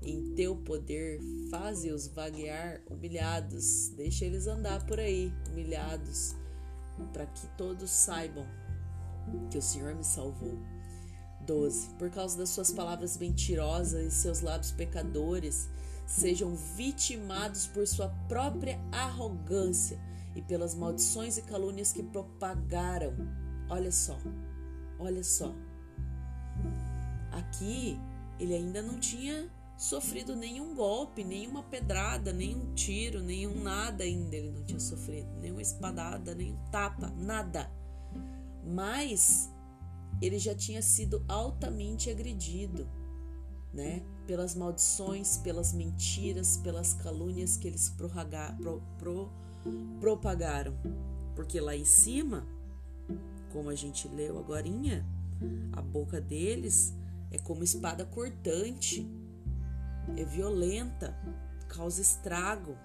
Em 0.02 0.34
teu 0.34 0.56
poder, 0.56 1.20
faze-os 1.50 2.08
vaguear 2.08 2.82
humilhados, 2.90 3.88
deixa 3.90 4.24
eles 4.24 4.46
andar 4.46 4.84
por 4.86 4.98
aí, 4.98 5.32
humilhados, 5.50 6.34
para 7.12 7.26
que 7.26 7.46
todos 7.56 7.90
saibam 7.90 8.46
que 9.50 9.58
o 9.58 9.62
Senhor 9.62 9.94
me 9.94 10.04
salvou. 10.04 10.58
12. 11.44 11.90
Por 11.98 12.10
causa 12.10 12.38
das 12.38 12.50
suas 12.50 12.70
palavras 12.70 13.16
mentirosas 13.18 14.02
e 14.06 14.10
seus 14.10 14.40
lábios 14.40 14.72
pecadores, 14.72 15.68
sejam 16.06 16.54
vitimados 16.54 17.66
por 17.66 17.86
sua 17.86 18.08
própria 18.28 18.78
arrogância 18.92 19.98
e 20.34 20.42
pelas 20.42 20.74
maldições 20.74 21.36
e 21.38 21.42
calúnias 21.42 21.92
que 21.92 22.02
propagaram. 22.02 23.14
Olha 23.68 23.92
só, 23.92 24.18
olha 24.98 25.22
só. 25.22 25.54
Aqui 27.32 27.98
ele 28.38 28.54
ainda 28.54 28.82
não 28.82 28.98
tinha 28.98 29.50
sofrido 29.76 30.36
nenhum 30.36 30.74
golpe, 30.74 31.24
nenhuma 31.24 31.62
pedrada, 31.62 32.32
nenhum 32.32 32.74
tiro, 32.74 33.20
nenhum 33.20 33.62
nada 33.62 34.04
ainda 34.04 34.36
ele 34.36 34.50
não 34.50 34.64
tinha 34.64 34.80
sofrido, 34.80 35.28
nenhuma 35.40 35.62
espadada, 35.62 36.34
nenhum 36.34 36.56
tapa, 36.70 37.10
nada 37.16 37.70
mas 38.66 39.50
ele 40.20 40.38
já 40.38 40.54
tinha 40.54 40.82
sido 40.82 41.24
altamente 41.28 42.10
agredido, 42.10 42.88
né? 43.72 44.02
Pelas 44.26 44.54
maldições, 44.54 45.36
pelas 45.38 45.72
mentiras, 45.72 46.56
pelas 46.56 46.94
calúnias 46.94 47.56
que 47.56 47.68
eles 47.68 47.88
pro, 47.90 48.82
pro, 48.98 49.30
propagaram. 50.00 50.74
Porque 51.34 51.60
lá 51.60 51.74
em 51.74 51.84
cima, 51.84 52.46
como 53.52 53.70
a 53.70 53.74
gente 53.74 54.08
leu 54.08 54.38
agora, 54.38 54.66
a 55.72 55.82
boca 55.82 56.20
deles 56.20 56.94
é 57.30 57.38
como 57.38 57.64
espada 57.64 58.04
cortante, 58.04 59.06
é 60.16 60.24
violenta, 60.24 61.16
causa 61.68 62.00
estrago. 62.00 62.76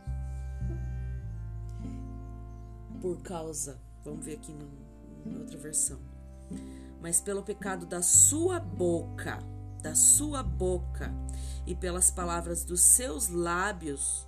Por 3.00 3.22
causa, 3.22 3.80
vamos 4.04 4.26
ver 4.26 4.36
aqui 4.36 4.52
no 4.52 4.90
em 5.26 5.38
outra 5.38 5.58
versão. 5.58 6.00
Mas 7.02 7.22
pelo 7.22 7.44
pecado 7.44 7.86
da 7.86 8.02
sua 8.02 8.60
boca, 8.60 9.40
da 9.82 9.96
sua 9.96 10.44
boca 10.44 11.14
e 11.66 11.74
pelas 11.74 12.12
palavras 12.12 12.64
dos 12.64 12.82
seus 12.82 13.30
lábios, 13.30 14.28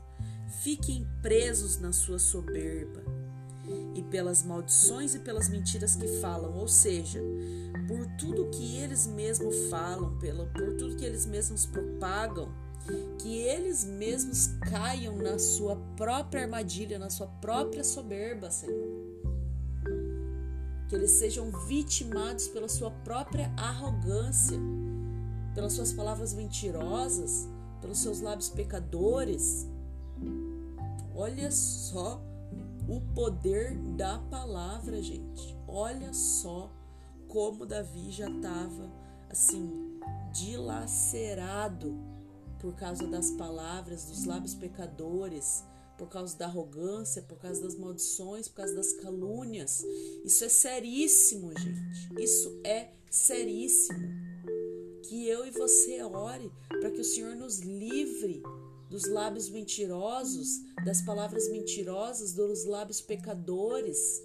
fiquem 0.61 1.07
presos 1.21 1.79
na 1.79 1.91
sua 1.91 2.19
soberba 2.19 3.03
e 3.95 4.01
pelas 4.03 4.43
maldições 4.43 5.15
e 5.15 5.19
pelas 5.19 5.49
mentiras 5.49 5.95
que 5.95 6.07
falam, 6.19 6.57
ou 6.57 6.67
seja, 6.67 7.21
por 7.87 8.05
tudo 8.17 8.49
que 8.49 8.77
eles 8.77 9.07
mesmos 9.07 9.69
falam, 9.69 10.17
pelo, 10.19 10.47
por 10.47 10.75
tudo 10.77 10.95
que 10.95 11.05
eles 11.05 11.25
mesmos 11.25 11.65
propagam, 11.65 12.51
que 13.19 13.37
eles 13.37 13.83
mesmos 13.83 14.47
caiam 14.69 15.15
na 15.15 15.37
sua 15.37 15.75
própria 15.95 16.43
armadilha, 16.43 16.97
na 16.97 17.09
sua 17.09 17.27
própria 17.27 17.83
soberba, 17.83 18.49
Senhor. 18.49 19.00
Que 20.91 20.95
eles 20.95 21.11
sejam 21.11 21.49
vitimados 21.51 22.49
pela 22.49 22.67
sua 22.67 22.91
própria 22.91 23.49
arrogância, 23.55 24.59
pelas 25.55 25.71
suas 25.71 25.93
palavras 25.93 26.33
mentirosas, 26.33 27.47
pelos 27.79 27.99
seus 27.99 28.19
lábios 28.19 28.49
pecadores. 28.49 29.69
Olha 31.15 31.49
só 31.49 32.21
o 32.89 32.99
poder 33.15 33.73
da 33.95 34.19
palavra, 34.29 35.01
gente. 35.01 35.57
Olha 35.65 36.13
só 36.13 36.69
como 37.25 37.65
Davi 37.65 38.11
já 38.11 38.29
estava 38.29 38.91
assim 39.29 39.97
dilacerado 40.33 41.97
por 42.59 42.75
causa 42.75 43.07
das 43.07 43.31
palavras 43.31 44.09
dos 44.09 44.25
lábios 44.25 44.55
pecadores, 44.55 45.63
por 46.01 46.09
causa 46.09 46.35
da 46.35 46.47
arrogância, 46.47 47.21
por 47.21 47.37
causa 47.37 47.61
das 47.61 47.75
maldições, 47.75 48.47
por 48.47 48.55
causa 48.55 48.73
das 48.73 48.91
calúnias. 48.93 49.85
Isso 50.25 50.43
é 50.43 50.49
seríssimo, 50.49 51.53
gente. 51.55 52.19
Isso 52.19 52.59
é 52.63 52.89
seríssimo. 53.07 54.09
Que 55.03 55.27
eu 55.27 55.45
e 55.45 55.51
você 55.51 56.01
ore 56.01 56.51
para 56.67 56.89
que 56.89 57.01
o 57.01 57.03
Senhor 57.03 57.35
nos 57.35 57.59
livre 57.59 58.41
dos 58.89 59.05
lábios 59.05 59.47
mentirosos, 59.47 60.63
das 60.83 61.03
palavras 61.03 61.47
mentirosas, 61.51 62.33
dos 62.33 62.65
lábios 62.65 62.99
pecadores, 62.99 64.23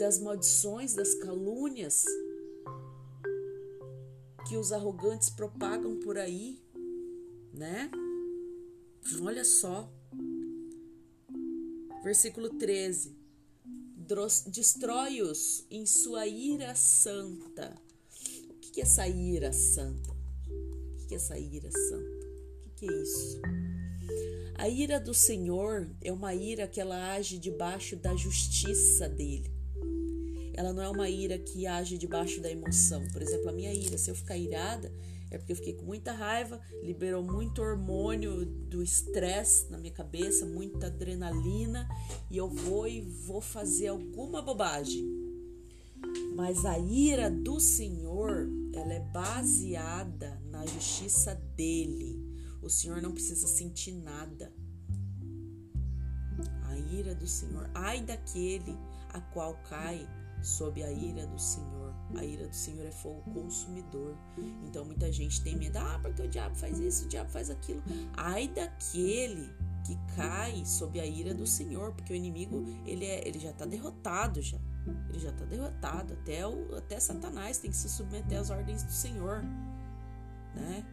das 0.00 0.18
maldições, 0.18 0.94
das 0.94 1.14
calúnias 1.14 2.04
que 4.48 4.56
os 4.56 4.72
arrogantes 4.72 5.30
propagam 5.30 6.00
por 6.00 6.18
aí 6.18 6.60
né? 7.52 7.90
Olha 9.22 9.44
só. 9.44 9.88
Versículo 12.02 12.50
13. 12.50 13.16
Destrói-os 14.46 15.66
em 15.70 15.84
sua 15.84 16.26
ira 16.26 16.74
santa. 16.74 17.76
O 18.48 18.54
que 18.54 18.80
é 18.80 18.84
essa 18.84 19.06
ira 19.06 19.52
santa? 19.52 20.10
O 20.10 21.06
que 21.06 21.14
é 21.14 21.16
essa 21.16 21.38
ira 21.38 21.70
santa? 21.70 22.26
O 22.66 22.70
que 22.76 22.88
é 22.88 23.02
isso? 23.02 23.40
A 24.54 24.68
ira 24.68 24.98
do 24.98 25.12
Senhor 25.12 25.88
é 26.02 26.10
uma 26.10 26.34
ira 26.34 26.66
que 26.66 26.80
ela 26.80 27.12
age 27.14 27.38
debaixo 27.38 27.96
da 27.96 28.16
justiça 28.16 29.08
dele. 29.08 29.52
Ela 30.54 30.72
não 30.72 30.82
é 30.82 30.88
uma 30.88 31.08
ira 31.08 31.38
que 31.38 31.66
age 31.66 31.96
debaixo 31.98 32.40
da 32.40 32.50
emoção. 32.50 33.06
Por 33.12 33.22
exemplo, 33.22 33.48
a 33.48 33.52
minha 33.52 33.72
ira, 33.72 33.96
se 33.96 34.10
eu 34.10 34.14
ficar 34.14 34.36
irada, 34.36 34.92
é 35.30 35.38
porque 35.38 35.52
eu 35.52 35.56
fiquei 35.56 35.74
com 35.74 35.84
muita 35.84 36.12
raiva, 36.12 36.60
liberou 36.82 37.22
muito 37.22 37.60
hormônio 37.60 38.46
do 38.46 38.82
estresse 38.82 39.70
na 39.70 39.78
minha 39.78 39.92
cabeça, 39.92 40.46
muita 40.46 40.86
adrenalina, 40.86 41.88
e 42.30 42.36
eu 42.36 42.48
vou 42.48 42.88
e 42.88 43.00
vou 43.00 43.40
fazer 43.40 43.88
alguma 43.88 44.40
bobagem. 44.40 45.06
Mas 46.34 46.64
a 46.64 46.78
ira 46.78 47.30
do 47.30 47.60
Senhor, 47.60 48.48
ela 48.72 48.94
é 48.94 49.00
baseada 49.00 50.40
na 50.46 50.64
justiça 50.64 51.34
dele. 51.34 52.16
O 52.62 52.70
Senhor 52.70 53.02
não 53.02 53.12
precisa 53.12 53.46
sentir 53.46 53.92
nada. 53.92 54.52
A 56.64 56.78
ira 56.78 57.14
do 57.14 57.26
Senhor, 57.26 57.68
ai 57.74 58.00
daquele 58.00 58.76
a 59.10 59.20
qual 59.20 59.54
cai 59.68 60.08
sob 60.42 60.82
a 60.82 60.92
ira 60.92 61.26
do 61.26 61.38
Senhor. 61.38 61.87
A 62.16 62.24
ira 62.24 62.48
do 62.48 62.54
Senhor 62.54 62.86
é 62.86 62.90
fogo 62.90 63.22
consumidor. 63.32 64.16
Então 64.64 64.84
muita 64.84 65.12
gente 65.12 65.42
tem 65.42 65.56
medo, 65.56 65.78
ah, 65.78 65.98
porque 66.02 66.22
o 66.22 66.28
diabo 66.28 66.54
faz 66.54 66.78
isso, 66.78 67.04
o 67.04 67.08
diabo 67.08 67.30
faz 67.30 67.50
aquilo. 67.50 67.82
Ai 68.16 68.48
daquele 68.48 69.52
que 69.84 69.96
cai 70.16 70.64
sob 70.64 71.00
a 71.00 71.06
ira 71.06 71.34
do 71.34 71.46
Senhor, 71.46 71.92
porque 71.92 72.12
o 72.12 72.16
inimigo 72.16 72.64
ele, 72.86 73.04
é, 73.04 73.26
ele 73.26 73.38
já 73.38 73.50
está 73.50 73.64
derrotado 73.64 74.40
já. 74.40 74.58
Ele 75.08 75.18
já 75.18 75.30
está 75.30 75.44
derrotado. 75.44 76.14
Até, 76.14 76.46
o, 76.46 76.76
até 76.76 76.98
Satanás 76.98 77.58
tem 77.58 77.70
que 77.70 77.76
se 77.76 77.88
submeter 77.88 78.38
às 78.38 78.50
ordens 78.50 78.82
do 78.82 78.92
Senhor, 78.92 79.42
né? 80.54 80.84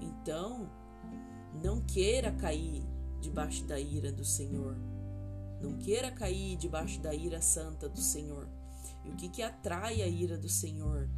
Então, 0.00 0.70
não 1.62 1.80
queira 1.80 2.32
cair 2.32 2.82
debaixo 3.20 3.64
da 3.64 3.78
ira 3.78 4.12
do 4.12 4.24
Senhor. 4.24 4.76
Não 5.60 5.76
queira 5.78 6.10
cair 6.10 6.56
debaixo 6.56 7.00
da 7.00 7.14
ira 7.14 7.40
santa 7.40 7.88
do 7.88 8.00
Senhor. 8.00 8.48
E 9.04 9.10
o 9.10 9.16
que, 9.16 9.28
que 9.28 9.42
atrai 9.42 10.02
a 10.02 10.06
ira 10.06 10.36
do 10.36 10.48
Senhor? 10.48 11.08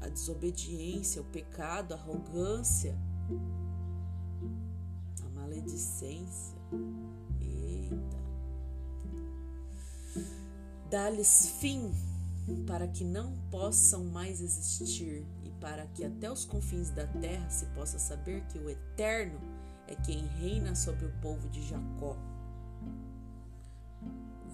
A 0.00 0.08
desobediência, 0.08 1.20
o 1.22 1.24
pecado, 1.26 1.92
a 1.92 1.96
arrogância, 1.96 2.96
a 5.24 5.28
maledicência. 5.30 6.56
Eita. 7.40 8.16
Dá-lhes 10.90 11.48
fim 11.60 11.92
para 12.66 12.86
que 12.86 13.04
não 13.04 13.32
possam 13.50 14.04
mais 14.04 14.40
existir 14.40 15.26
e 15.44 15.50
para 15.60 15.86
que 15.88 16.04
até 16.04 16.30
os 16.30 16.44
confins 16.44 16.90
da 16.90 17.06
terra 17.06 17.50
se 17.50 17.66
possa 17.66 17.98
saber 17.98 18.42
que 18.46 18.58
o 18.58 18.70
Eterno 18.70 19.40
é 19.88 19.94
quem 19.94 20.26
reina 20.26 20.74
sobre 20.74 21.06
o 21.06 21.12
povo 21.20 21.48
de 21.48 21.62
Jacó. 21.62 22.16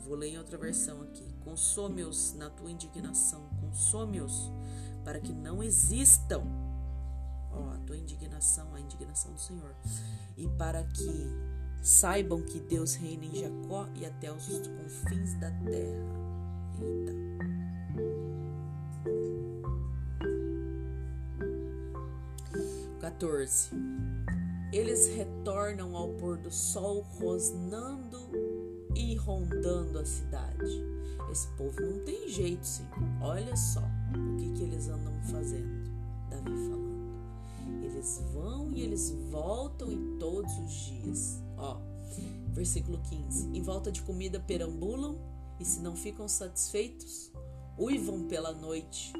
Vou 0.05 0.17
ler 0.17 0.31
em 0.31 0.39
outra 0.39 0.59
versão 0.59 1.03
aqui. 1.03 1.25
Consome-os 1.45 2.35
na 2.35 2.51
tua 2.51 2.71
indignação, 2.71 3.49
consome-os 3.61 4.51
para 5.05 5.21
que 5.21 5.33
não 5.33 5.63
existam. 5.63 6.43
Ó, 7.51 7.71
a 7.71 7.79
tua 7.87 7.97
indignação, 7.97 8.75
a 8.75 8.81
indignação 8.81 9.33
do 9.33 9.41
Senhor. 9.41 9.75
E 10.37 10.49
para 10.49 10.85
que 10.85 11.29
saibam 11.83 12.43
que 12.43 12.61
Deus 12.61 12.95
reina 12.95 13.25
em 13.25 13.35
Jacó 13.35 13.89
e 13.95 14.07
até 14.07 14.33
os 14.33 14.47
confins 14.47 15.35
da 15.35 15.51
terra. 15.51 16.23
Eita. 16.81 17.23
Eles 24.73 25.07
retornam 25.09 25.95
ao 25.95 26.09
pôr 26.15 26.39
do 26.39 26.51
sol 26.51 27.03
rosnando 27.19 28.32
rondando 29.25 29.99
a 29.99 30.05
cidade. 30.05 30.93
Esse 31.31 31.49
povo 31.57 31.81
não 31.81 32.05
tem 32.05 32.29
jeito, 32.29 32.67
Senhor. 32.67 32.91
Olha 33.21 33.57
só 33.57 33.81
o 33.81 34.37
que, 34.37 34.53
que 34.53 34.63
eles 34.65 34.89
andam 34.89 35.13
fazendo. 35.31 35.91
Davi 36.29 36.51
falando. 36.69 37.83
Eles 37.83 38.23
vão 38.33 38.71
e 38.73 38.83
eles 38.83 39.11
voltam 39.31 39.91
e 39.91 40.19
todos 40.19 40.53
os 40.59 40.73
dias. 40.73 41.43
Ó, 41.57 41.79
versículo 42.53 43.01
15. 43.09 43.49
Em 43.49 43.63
volta 43.63 43.91
de 43.91 44.03
comida 44.03 44.41
perambulam 44.41 45.19
e 45.59 45.65
se 45.65 45.81
não 45.81 45.97
ficam 45.97 46.29
satisfeitos, 46.29 47.33
uivam 47.79 48.27
pela 48.29 48.53
noite. 48.53 49.13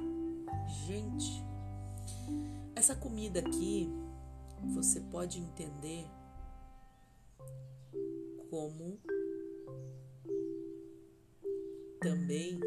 Gente, 0.87 1.43
essa 2.75 2.95
comida 2.95 3.41
aqui 3.41 3.91
você 4.75 5.01
pode 5.01 5.39
entender 5.39 6.07
como 8.51 8.99
também 12.03 12.59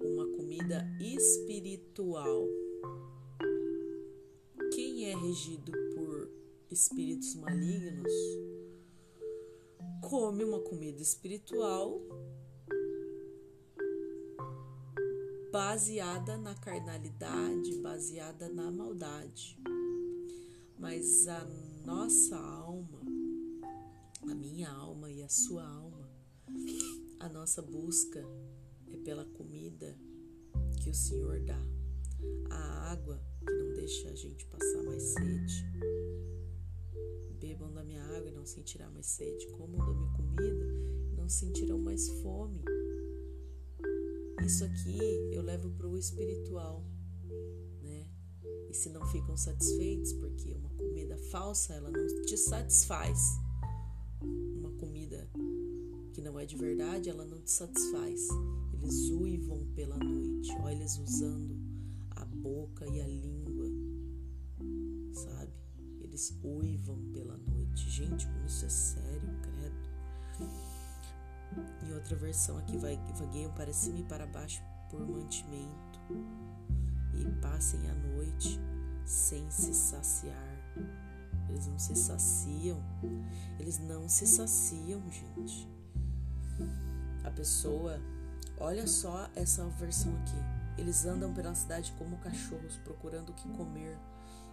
uma 0.00 0.26
comida 0.36 0.84
espiritual. 1.00 2.44
Quem 4.74 5.04
é 5.04 5.16
regido 5.16 5.70
por 5.94 6.28
espíritos 6.68 7.36
malignos 7.36 8.12
come 10.02 10.42
uma 10.42 10.58
comida 10.58 11.00
espiritual 11.00 12.02
baseada 15.52 16.36
na 16.36 16.54
carnalidade, 16.56 17.78
baseada 17.80 18.48
na 18.48 18.72
maldade. 18.72 19.56
Mas 20.76 21.28
a 21.28 21.44
nossa 21.84 22.36
alma, 22.36 23.00
a 24.28 24.34
minha 24.34 24.68
alma 24.68 25.08
e 25.12 25.22
a 25.22 25.28
sua 25.28 25.64
alma, 25.64 25.85
a 27.26 27.28
nossa 27.28 27.60
busca 27.60 28.24
é 28.86 28.96
pela 28.98 29.24
comida 29.24 29.98
que 30.80 30.88
o 30.88 30.94
Senhor 30.94 31.40
dá, 31.40 31.60
a 32.50 32.92
água 32.92 33.20
que 33.44 33.52
não 33.52 33.72
deixa 33.74 34.08
a 34.10 34.14
gente 34.14 34.46
passar 34.46 34.84
mais 34.84 35.02
sede. 35.02 35.66
Bebam 37.40 37.72
da 37.72 37.82
minha 37.82 38.04
água 38.04 38.28
e 38.28 38.32
não 38.32 38.46
sentirá 38.46 38.88
mais 38.90 39.06
sede. 39.06 39.44
Comam 39.48 39.84
da 39.84 39.92
minha 39.92 40.12
comida 40.12 40.66
e 41.10 41.16
não 41.16 41.28
sentirão 41.28 41.80
mais 41.80 42.08
fome. 42.22 42.62
isso 44.44 44.64
aqui 44.64 45.00
eu 45.32 45.42
levo 45.42 45.68
para 45.70 45.88
o 45.88 45.98
espiritual, 45.98 46.84
né? 47.82 48.08
E 48.70 48.72
se 48.72 48.88
não 48.88 49.04
ficam 49.06 49.36
satisfeitos, 49.36 50.12
porque 50.12 50.54
uma 50.54 50.70
comida 50.70 51.18
falsa 51.32 51.74
ela 51.74 51.90
não 51.90 52.06
te 52.24 52.36
satisfaz, 52.36 53.18
uma 54.22 54.70
comida 54.78 55.28
não 56.26 56.40
é 56.40 56.44
de 56.44 56.56
verdade 56.56 57.08
ela 57.08 57.24
não 57.24 57.40
te 57.40 57.52
satisfaz. 57.52 58.28
Eles 58.72 59.10
uivam 59.10 59.64
pela 59.76 59.96
noite, 59.96 60.50
olha 60.60 60.74
eles 60.74 60.98
usando 60.98 61.56
a 62.10 62.24
boca 62.24 62.84
e 62.84 63.00
a 63.00 63.06
língua, 63.06 63.66
sabe? 65.12 65.52
Eles 66.00 66.36
uivam 66.42 67.00
pela 67.12 67.36
noite. 67.36 67.88
Gente, 67.88 68.26
como 68.26 68.44
isso 68.44 68.64
é 68.64 68.68
sério, 68.68 69.28
credo. 69.40 69.76
Em 71.86 71.94
outra 71.94 72.16
versão 72.16 72.58
aqui, 72.58 72.76
vagueiam 72.76 73.52
para 73.54 73.72
cima 73.72 74.00
e 74.00 74.04
para 74.04 74.26
baixo 74.26 74.60
por 74.90 75.06
mantimento 75.06 76.00
e 77.14 77.40
passem 77.40 77.88
a 77.88 77.94
noite 77.94 78.60
sem 79.04 79.48
se 79.48 79.72
saciar. 79.72 80.58
Eles 81.48 81.68
não 81.68 81.78
se 81.78 81.94
saciam. 81.94 82.82
Eles 83.60 83.78
não 83.78 84.08
se 84.08 84.26
saciam, 84.26 85.00
gente. 85.08 85.75
A 87.24 87.30
pessoa, 87.30 88.00
olha 88.58 88.86
só 88.86 89.28
essa 89.34 89.64
versão 89.70 90.14
aqui. 90.16 90.80
Eles 90.80 91.06
andam 91.06 91.32
pela 91.32 91.54
cidade 91.54 91.92
como 91.98 92.18
cachorros 92.18 92.76
procurando 92.84 93.30
o 93.30 93.34
que 93.34 93.48
comer 93.50 93.98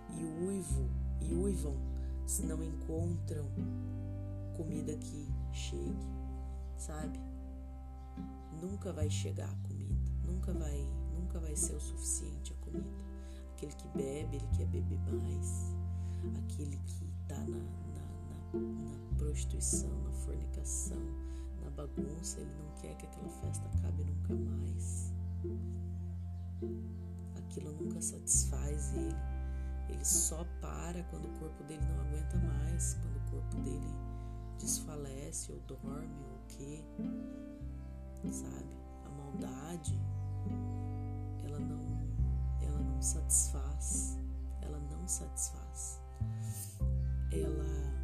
e 0.10 0.24
uivo 0.46 0.90
e 1.22 1.34
uivam 1.34 1.76
se 2.26 2.44
não 2.44 2.64
encontram 2.64 3.46
comida 4.56 4.96
que 4.96 5.28
chegue, 5.52 6.08
sabe? 6.78 7.20
Nunca 8.62 8.94
vai 8.94 9.10
chegar 9.10 9.50
a 9.50 9.68
comida, 9.68 10.12
nunca 10.26 10.54
vai, 10.54 10.88
nunca 11.14 11.40
vai 11.40 11.56
ser 11.56 11.76
o 11.76 11.80
suficiente 11.80 12.54
a 12.54 12.64
comida. 12.64 12.90
Aquele 13.54 13.74
que 13.74 13.88
bebe, 13.90 14.38
ele 14.38 14.48
quer 14.56 14.68
beber 14.68 15.00
mais. 15.12 15.74
Aquele 16.38 16.78
que 16.86 17.06
está 17.22 17.38
na, 17.40 17.58
na, 17.58 18.60
na, 18.60 18.92
na 18.92 19.16
prostituição, 19.18 19.90
na 20.04 20.12
fornicação, 20.12 21.02
bagunça, 21.76 22.40
ele 22.40 22.54
não 22.56 22.72
quer 22.82 22.96
que 22.96 23.06
aquela 23.06 23.30
festa 23.30 23.68
acabe 23.78 24.04
nunca 24.04 24.34
mais. 24.34 25.14
Aquilo 27.38 27.72
nunca 27.74 28.02
satisfaz 28.02 28.94
ele 28.94 29.34
ele 29.90 30.06
só 30.06 30.46
para 30.62 31.04
quando 31.04 31.26
o 31.26 31.40
corpo 31.40 31.64
dele 31.64 31.84
não 31.86 32.00
aguenta 32.02 32.38
mais, 32.38 32.96
quando 32.96 33.18
o 33.18 33.32
corpo 33.32 33.56
dele 33.62 33.94
desfalece 34.60 35.52
ou 35.52 35.60
dorme 35.62 36.24
ou 36.24 36.36
o 36.36 36.48
quê. 36.48 36.84
Sabe? 38.32 38.78
A 39.06 39.10
maldade, 39.10 40.00
ela 41.44 41.60
não, 41.60 42.08
ela 42.62 42.80
não 42.80 43.02
satisfaz. 43.02 44.18
Ela 44.62 44.80
não 44.80 45.08
satisfaz. 45.08 46.02
Ela 47.32 48.03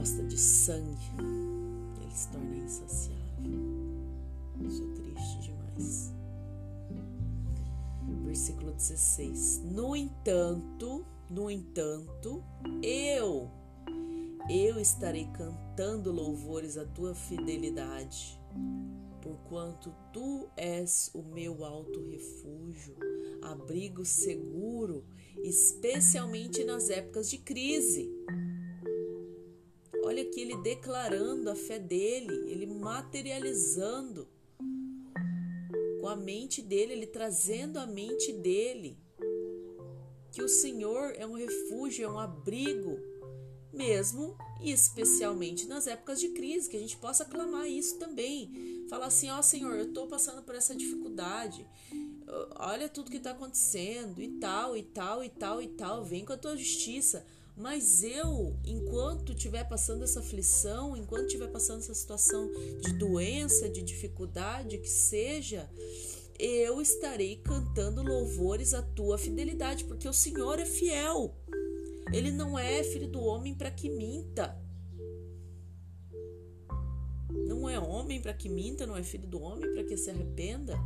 gosta 0.00 0.22
de 0.22 0.38
sangue, 0.38 0.96
ele 2.00 2.10
se 2.14 2.28
torna 2.28 2.56
insaciável. 2.56 3.20
Isso 4.66 4.82
é 4.82 4.94
triste 4.94 5.40
demais. 5.42 6.12
Versículo 8.24 8.72
16. 8.72 9.60
No 9.64 9.94
entanto, 9.94 11.04
no 11.28 11.50
entanto, 11.50 12.42
eu, 12.82 13.50
eu 14.48 14.80
estarei 14.80 15.26
cantando 15.34 16.10
louvores 16.10 16.78
à 16.78 16.86
tua 16.86 17.14
fidelidade 17.14 18.40
porquanto 19.20 19.94
tu 20.14 20.48
és 20.56 21.10
o 21.12 21.22
meu 21.22 21.62
alto 21.62 22.00
refúgio, 22.08 22.96
abrigo 23.42 24.02
seguro, 24.02 25.04
especialmente 25.44 26.64
nas 26.64 26.88
épocas 26.88 27.28
de 27.28 27.36
crise. 27.36 28.10
Olha 30.20 30.28
aqui 30.28 30.42
ele 30.42 30.56
declarando 30.56 31.48
a 31.48 31.54
fé 31.54 31.78
dele, 31.78 32.52
ele 32.52 32.66
materializando 32.66 34.28
com 35.98 36.06
a 36.06 36.14
mente 36.14 36.60
dele, 36.60 36.92
ele 36.92 37.06
trazendo 37.06 37.78
a 37.78 37.86
mente 37.86 38.30
dele 38.30 38.98
que 40.30 40.42
o 40.42 40.48
Senhor 40.48 41.14
é 41.16 41.26
um 41.26 41.32
refúgio, 41.32 42.04
é 42.04 42.08
um 42.10 42.18
abrigo, 42.18 42.98
mesmo 43.72 44.36
e 44.60 44.70
especialmente 44.70 45.66
nas 45.66 45.86
épocas 45.86 46.20
de 46.20 46.28
crise, 46.28 46.68
que 46.68 46.76
a 46.76 46.80
gente 46.80 46.98
possa 46.98 47.24
clamar 47.24 47.66
isso 47.66 47.98
também. 47.98 48.84
Falar 48.90 49.06
assim: 49.06 49.30
Ó 49.30 49.38
oh, 49.38 49.42
Senhor, 49.42 49.74
eu 49.74 49.88
estou 49.88 50.06
passando 50.06 50.42
por 50.42 50.54
essa 50.54 50.74
dificuldade, 50.74 51.66
olha 52.56 52.90
tudo 52.90 53.10
que 53.10 53.16
está 53.16 53.30
acontecendo, 53.30 54.20
e 54.20 54.38
tal, 54.38 54.76
e 54.76 54.82
tal, 54.82 55.24
e 55.24 55.30
tal, 55.30 55.62
e 55.62 55.68
tal, 55.68 56.04
vem 56.04 56.26
com 56.26 56.34
a 56.34 56.36
tua 56.36 56.58
justiça. 56.58 57.24
Mas 57.60 58.02
eu, 58.02 58.56
enquanto 58.64 59.32
estiver 59.32 59.68
passando 59.68 60.02
essa 60.02 60.20
aflição, 60.20 60.96
enquanto 60.96 61.26
estiver 61.26 61.48
passando 61.48 61.80
essa 61.80 61.92
situação 61.92 62.50
de 62.80 62.94
doença, 62.94 63.68
de 63.68 63.82
dificuldade, 63.82 64.78
que 64.78 64.88
seja, 64.88 65.68
eu 66.38 66.80
estarei 66.80 67.36
cantando 67.36 68.02
louvores 68.02 68.72
à 68.72 68.80
tua 68.80 69.18
fidelidade, 69.18 69.84
porque 69.84 70.08
o 70.08 70.12
Senhor 70.12 70.58
é 70.58 70.64
fiel. 70.64 71.36
Ele 72.10 72.30
não 72.30 72.58
é 72.58 72.82
filho 72.82 73.08
do 73.08 73.20
homem 73.20 73.54
para 73.54 73.70
que 73.70 73.90
minta. 73.90 74.58
Não 77.46 77.68
é 77.68 77.78
homem 77.78 78.22
para 78.22 78.32
que 78.32 78.48
minta, 78.48 78.86
não 78.86 78.96
é 78.96 79.02
filho 79.02 79.28
do 79.28 79.38
homem 79.38 79.70
para 79.70 79.84
que 79.84 79.98
se 79.98 80.08
arrependa. 80.08 80.78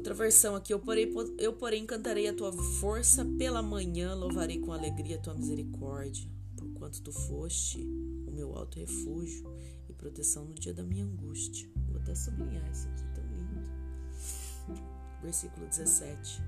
Outra 0.00 0.14
versão 0.14 0.56
aqui, 0.56 0.72
eu 0.72 0.78
porém, 0.78 1.12
eu 1.36 1.52
porém 1.52 1.84
cantarei 1.84 2.26
a 2.26 2.32
tua 2.32 2.50
força 2.80 3.22
pela 3.36 3.60
manhã, 3.60 4.14
louvarei 4.14 4.58
com 4.58 4.72
alegria 4.72 5.16
a 5.16 5.20
tua 5.20 5.34
misericórdia, 5.34 6.26
porquanto 6.56 7.02
tu 7.02 7.12
foste 7.12 7.82
o 8.26 8.30
meu 8.30 8.56
alto 8.56 8.78
refúgio 8.78 9.44
e 9.90 9.92
proteção 9.92 10.46
no 10.46 10.54
dia 10.54 10.72
da 10.72 10.82
minha 10.82 11.04
angústia. 11.04 11.68
Vou 11.86 12.00
até 12.00 12.14
sublinhar 12.14 12.66
isso 12.70 12.88
aqui, 12.88 13.04
tão 13.14 13.24
lindo. 13.26 14.80
Versículo 15.20 15.66
17. 15.66 16.42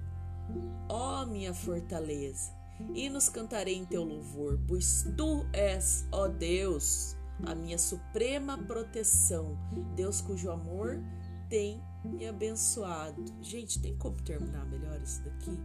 Ó 0.89 1.27
minha 1.27 1.53
fortaleza, 1.53 2.51
e 2.95 3.11
nos 3.11 3.29
cantarei 3.29 3.75
em 3.75 3.85
teu 3.85 4.03
louvor, 4.03 4.59
pois 4.67 5.05
tu 5.15 5.47
és, 5.53 6.07
ó 6.11 6.27
Deus, 6.27 7.15
a 7.45 7.55
minha 7.55 7.77
suprema 7.77 8.57
proteção, 8.57 9.59
Deus 9.95 10.23
cujo 10.23 10.51
amor 10.51 10.99
tem 11.51 11.83
me 12.05 12.27
abençoado. 12.27 13.25
Gente, 13.41 13.81
tem 13.81 13.97
como 13.97 14.21
terminar 14.23 14.65
melhor 14.67 15.01
isso 15.01 15.23
daqui? 15.23 15.59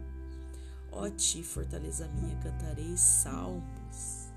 Ó 0.92 1.08
ti, 1.10 1.42
fortaleza 1.42 2.08
minha, 2.08 2.36
cantarei 2.38 2.96
salmos, 2.96 4.32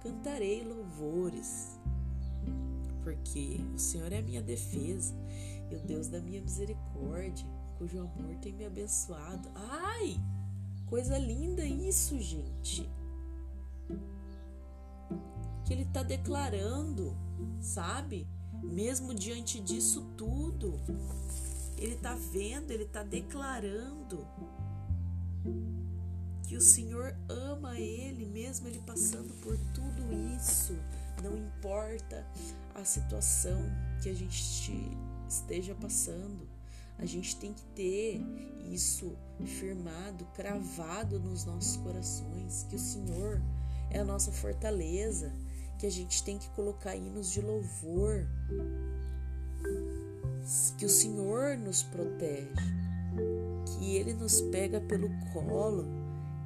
cantarei 0.00 0.62
louvores, 0.64 1.78
porque 3.02 3.60
o 3.74 3.78
Senhor 3.78 4.12
é 4.12 4.18
a 4.18 4.22
minha 4.22 4.42
defesa 4.42 5.14
e 5.70 5.74
o 5.74 5.80
Deus 5.80 6.08
da 6.08 6.20
minha 6.20 6.40
misericórdia 6.40 7.46
cujo 7.78 7.98
amor 7.98 8.36
tem 8.40 8.52
me 8.52 8.64
abençoado. 8.64 9.50
Ai, 9.54 10.20
coisa 10.86 11.18
linda 11.18 11.64
isso, 11.64 12.18
gente. 12.20 12.88
Que 15.64 15.72
ele 15.72 15.82
está 15.82 16.02
declarando, 16.02 17.16
sabe? 17.60 18.26
Mesmo 18.72 19.14
diante 19.14 19.60
disso 19.60 20.02
tudo, 20.16 20.80
ele 21.78 21.94
está 21.94 22.14
vendo, 22.14 22.70
ele 22.70 22.84
está 22.84 23.02
declarando 23.02 24.26
que 26.42 26.56
o 26.56 26.60
Senhor 26.60 27.16
ama 27.28 27.78
ele, 27.78 28.26
mesmo 28.26 28.68
ele 28.68 28.80
passando 28.80 29.32
por 29.40 29.56
tudo 29.74 30.02
isso. 30.36 30.76
Não 31.22 31.36
importa 31.36 32.26
a 32.74 32.84
situação 32.84 33.60
que 34.02 34.08
a 34.08 34.14
gente 34.14 34.72
esteja 35.28 35.74
passando, 35.74 36.48
a 36.98 37.06
gente 37.06 37.36
tem 37.36 37.52
que 37.52 37.64
ter 37.74 38.20
isso 38.70 39.16
firmado, 39.44 40.24
cravado 40.34 41.18
nos 41.18 41.44
nossos 41.44 41.76
corações, 41.78 42.66
que 42.68 42.76
o 42.76 42.78
Senhor 42.78 43.40
é 43.90 43.98
a 43.98 44.04
nossa 44.04 44.30
fortaleza, 44.30 45.32
que 45.84 45.88
a 45.88 45.90
gente 45.90 46.24
tem 46.24 46.38
que 46.38 46.48
colocar 46.52 46.96
hinos 46.96 47.30
de 47.30 47.42
louvor, 47.42 48.26
que 50.78 50.86
o 50.86 50.88
Senhor 50.88 51.58
nos 51.58 51.82
protege, 51.82 52.48
que 53.66 53.96
Ele 53.96 54.14
nos 54.14 54.40
pega 54.40 54.80
pelo 54.80 55.10
colo 55.30 55.84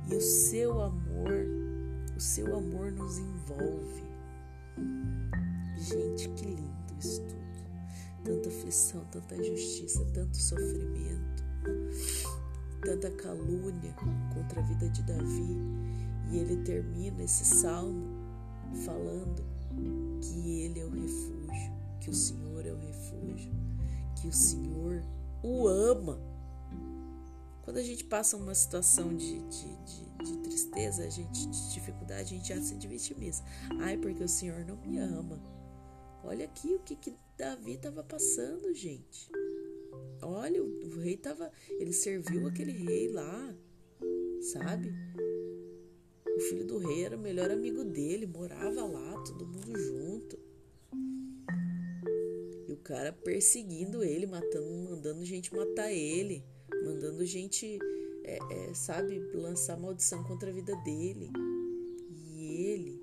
E 0.08 0.16
o 0.16 0.20
seu 0.20 0.80
amor, 0.82 1.46
o 2.16 2.20
seu 2.20 2.56
amor 2.56 2.90
nos 2.90 3.18
envolve. 3.18 4.02
Gente, 5.76 6.28
que 6.30 6.44
lindo 6.44 6.98
isso 6.98 7.22
tudo. 7.22 8.24
Tanta 8.24 8.48
aflição, 8.48 9.04
tanta 9.12 9.36
injustiça, 9.36 10.04
tanto 10.12 10.36
sofrimento, 10.36 11.44
tanta 12.84 13.08
calúnia 13.12 13.94
contra 14.34 14.60
a 14.60 14.64
vida 14.64 14.88
de 14.88 15.02
Davi. 15.04 15.56
E 16.32 16.38
ele 16.38 16.56
termina 16.64 17.22
esse 17.22 17.44
salmo 17.44 18.17
falando 18.84 19.44
que 20.20 20.62
ele 20.62 20.80
é 20.80 20.84
o 20.84 20.90
refúgio, 20.90 21.72
que 22.00 22.10
o 22.10 22.14
Senhor 22.14 22.66
é 22.66 22.72
o 22.72 22.78
refúgio, 22.78 23.52
que 24.20 24.28
o 24.28 24.32
Senhor 24.32 25.02
o 25.42 25.68
ama. 25.68 26.20
Quando 27.62 27.76
a 27.76 27.82
gente 27.82 28.04
passa 28.04 28.36
uma 28.36 28.54
situação 28.54 29.14
de, 29.14 29.40
de, 29.40 29.76
de, 29.84 30.24
de 30.24 30.38
tristeza, 30.38 31.04
a 31.04 31.10
gente, 31.10 31.46
de 31.46 31.74
dificuldade, 31.74 32.34
a 32.34 32.38
gente 32.38 32.48
já 32.48 32.60
se 32.60 32.74
vitimiza. 32.86 33.42
Ai, 33.80 33.96
porque 33.98 34.24
o 34.24 34.28
Senhor 34.28 34.64
não 34.64 34.76
me 34.76 34.98
ama. 34.98 35.38
Olha 36.24 36.44
aqui 36.44 36.74
o 36.74 36.80
que, 36.80 36.96
que 36.96 37.14
Davi 37.36 37.74
estava 37.74 38.02
passando, 38.02 38.74
gente. 38.74 39.30
Olha, 40.22 40.62
o, 40.62 41.00
rei 41.00 41.14
estava. 41.14 41.50
Ele 41.70 41.92
serviu 41.92 42.46
aquele 42.46 42.72
rei 42.72 43.08
lá, 43.08 43.54
sabe? 44.40 44.92
O 46.38 46.40
filho 46.40 46.64
do 46.64 46.78
rei 46.78 47.02
era 47.04 47.16
o 47.16 47.20
melhor 47.20 47.50
amigo 47.50 47.82
dele, 47.82 48.24
morava 48.24 48.84
lá, 48.84 49.24
todo 49.24 49.44
mundo 49.44 49.76
junto. 49.76 50.38
E 52.68 52.72
o 52.72 52.76
cara 52.76 53.12
perseguindo 53.12 54.04
ele, 54.04 54.24
matando, 54.24 54.88
mandando 54.88 55.24
gente 55.24 55.52
matar 55.52 55.92
ele, 55.92 56.44
mandando 56.84 57.26
gente, 57.26 57.76
é, 58.22 58.38
é, 58.52 58.72
sabe, 58.72 59.18
lançar 59.34 59.76
maldição 59.76 60.22
contra 60.22 60.50
a 60.50 60.52
vida 60.54 60.76
dele. 60.84 61.28
E 62.08 62.44
ele 62.70 63.02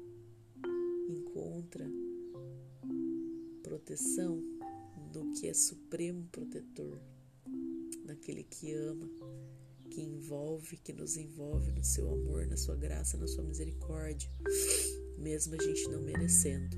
encontra 1.09 1.85
proteção 3.61 4.41
do 5.11 5.33
que 5.33 5.49
é 5.49 5.53
supremo 5.53 6.25
protetor, 6.31 6.97
naquele 8.05 8.45
que 8.45 8.71
ama 8.71 9.09
que 9.95 10.01
envolve, 10.01 10.75
que 10.75 10.91
nos 10.91 11.15
envolve 11.15 11.71
no 11.71 11.81
seu 11.81 12.11
amor, 12.11 12.45
na 12.47 12.57
sua 12.57 12.75
graça, 12.75 13.15
na 13.15 13.27
sua 13.27 13.45
misericórdia, 13.45 14.29
mesmo 15.17 15.55
a 15.55 15.63
gente 15.63 15.87
não 15.87 16.01
merecendo. 16.01 16.75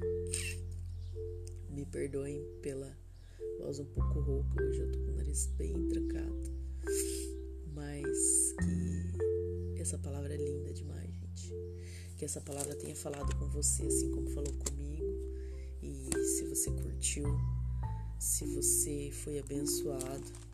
Me 1.67 1.84
perdoem 1.84 2.39
pela 2.62 2.95
voz 3.58 3.80
um 3.80 3.86
pouco 3.86 4.19
rouca, 4.19 4.63
hoje 4.63 4.82
eu 4.82 4.91
tô 4.91 4.99
com 4.99 5.12
o 5.13 5.15
nariz 5.15 5.47
bem 5.58 5.73
trancado, 5.88 6.51
mas 7.73 8.53
que 9.73 9.82
essa 9.82 9.97
palavra 9.97 10.36
é 10.36 10.38
linda 10.38 10.71
demais, 10.71 11.12
gente. 11.12 11.51
Que 12.17 12.25
essa 12.25 12.39
palavra 12.39 12.75
tenha 12.75 12.95
falado 12.95 13.36
com 13.38 13.49
você, 13.49 13.82
assim 13.88 14.12
como 14.12 14.30
falou 14.30 14.53
comigo. 14.53 15.12
E 15.82 16.12
se 16.23 16.45
você 16.45 16.69
curtiu, 16.69 17.25
se 18.19 18.45
você 18.45 19.10
foi 19.12 19.39
abençoado, 19.39 20.47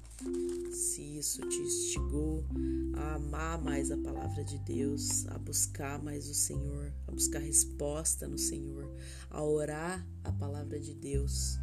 se 0.72 1.18
isso 1.18 1.42
te 1.48 1.60
instigou 1.60 2.44
a 2.96 3.16
amar 3.16 3.62
mais 3.62 3.92
a 3.92 3.98
palavra 3.98 4.44
de 4.44 4.58
Deus, 4.60 5.26
a 5.28 5.38
buscar 5.38 6.02
mais 6.02 6.30
o 6.30 6.34
Senhor, 6.34 6.94
a 7.08 7.12
buscar 7.12 7.40
resposta 7.40 8.28
no 8.28 8.38
Senhor, 8.38 8.92
a 9.30 9.44
orar 9.44 10.06
a 10.24 10.32
palavra 10.32 10.80
de 10.80 10.94
Deus. 10.94 11.58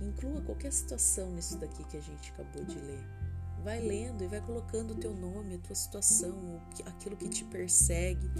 Inclua 0.00 0.40
qualquer 0.42 0.72
situação 0.72 1.32
nisso 1.34 1.58
daqui 1.58 1.84
que 1.84 1.96
a 1.96 2.00
gente 2.00 2.30
acabou 2.32 2.64
de 2.64 2.78
ler. 2.78 3.04
Vai 3.64 3.80
lendo 3.80 4.22
e 4.22 4.28
vai 4.28 4.40
colocando 4.40 4.92
o 4.92 4.96
teu 4.96 5.14
nome, 5.14 5.56
a 5.56 5.58
tua 5.58 5.74
situação, 5.74 6.62
aquilo 6.86 7.16
que 7.16 7.28
te 7.28 7.44
persegue, 7.44 8.30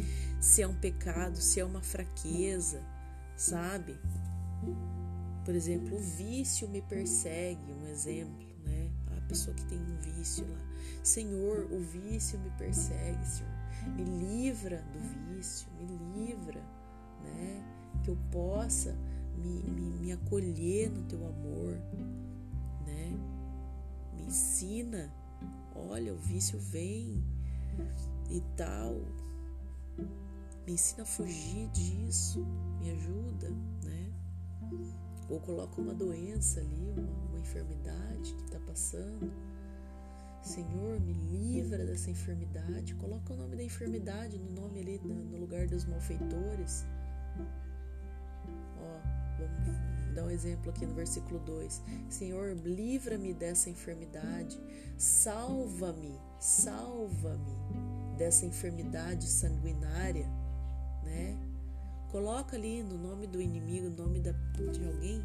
se 0.41 0.63
é 0.63 0.69
um 0.69 0.79
pecado, 0.79 1.39
se 1.39 1.59
é 1.59 1.65
uma 1.65 1.83
fraqueza, 1.83 2.81
sabe? 3.37 3.99
Por 5.45 5.55
exemplo, 5.55 5.97
o 5.97 6.01
vício 6.01 6.69
me 6.69 6.81
persegue, 6.83 7.73
um 7.73 7.89
exemplo 7.89 8.49
pessoa 9.29 9.55
que 9.55 9.65
tem 9.67 9.79
um 9.79 9.97
vício 9.99 10.47
lá. 10.49 10.59
Senhor, 11.03 11.69
o 11.71 11.79
vício 11.81 12.39
me 12.41 12.51
persegue, 12.51 13.25
Senhor. 13.27 13.53
Me 13.95 14.05
livra 14.05 14.83
do 14.93 15.35
vício, 15.35 15.69
me 15.79 15.87
livra, 16.15 16.61
né? 17.23 17.63
Que 18.03 18.11
eu 18.11 18.19
possa 18.31 18.97
me, 19.39 19.63
me, 19.71 19.91
me 19.99 20.13
acolher 20.13 20.91
no 20.91 21.03
teu 21.05 21.25
amor, 21.27 21.79
né? 22.87 23.17
Me 24.15 24.25
ensina, 24.25 25.13
olha, 25.75 26.13
o 26.13 26.19
vício 26.19 26.59
vem 26.59 27.23
e 28.31 28.41
tal. 28.57 28.95
Me 30.67 30.75
ensina 30.75 31.03
a 31.03 31.07
fugir 31.07 31.69
disso, 31.69 32.45
me 32.79 32.91
ajuda, 32.91 33.51
né? 33.85 34.13
Ou 35.29 35.39
coloca 35.41 35.81
uma 35.81 35.95
doença 35.95 36.61
ali, 36.61 36.93
uma, 36.97 37.29
uma 37.29 37.39
enfermidade 37.39 38.35
que 38.35 38.45
está 38.45 38.59
passando. 38.61 39.33
Senhor, 40.43 41.01
me 41.01 41.13
livra 41.13 41.85
dessa 41.85 42.11
enfermidade. 42.11 42.95
Coloca 42.95 43.33
o 43.33 43.37
nome 43.37 43.57
da 43.57 43.63
enfermidade 43.63 44.39
no 44.39 44.51
nome 44.63 44.81
ali, 44.81 45.01
no 45.05 45.39
lugar 45.39 45.67
dos 45.67 45.85
malfeitores. 45.85 46.87
Ó, 48.79 49.01
vamos 49.39 50.15
dar 50.15 50.25
um 50.25 50.31
exemplo 50.31 50.71
aqui 50.71 50.87
no 50.87 50.95
versículo 50.95 51.39
2. 51.41 51.83
Senhor, 52.09 52.57
livra-me 52.65 53.35
dessa 53.35 53.69
enfermidade. 53.69 54.59
Salva-me, 54.97 56.19
salva-me 56.41 58.17
dessa 58.17 58.47
enfermidade 58.47 59.27
sanguinária, 59.27 60.27
né? 61.05 61.48
Coloca 62.11 62.57
ali 62.57 62.83
no 62.83 62.97
nome 62.97 63.27
do 63.27 63.41
inimigo, 63.41 63.91
no 63.91 63.97
nome 63.97 64.21
de 64.21 64.31
alguém, 64.87 65.23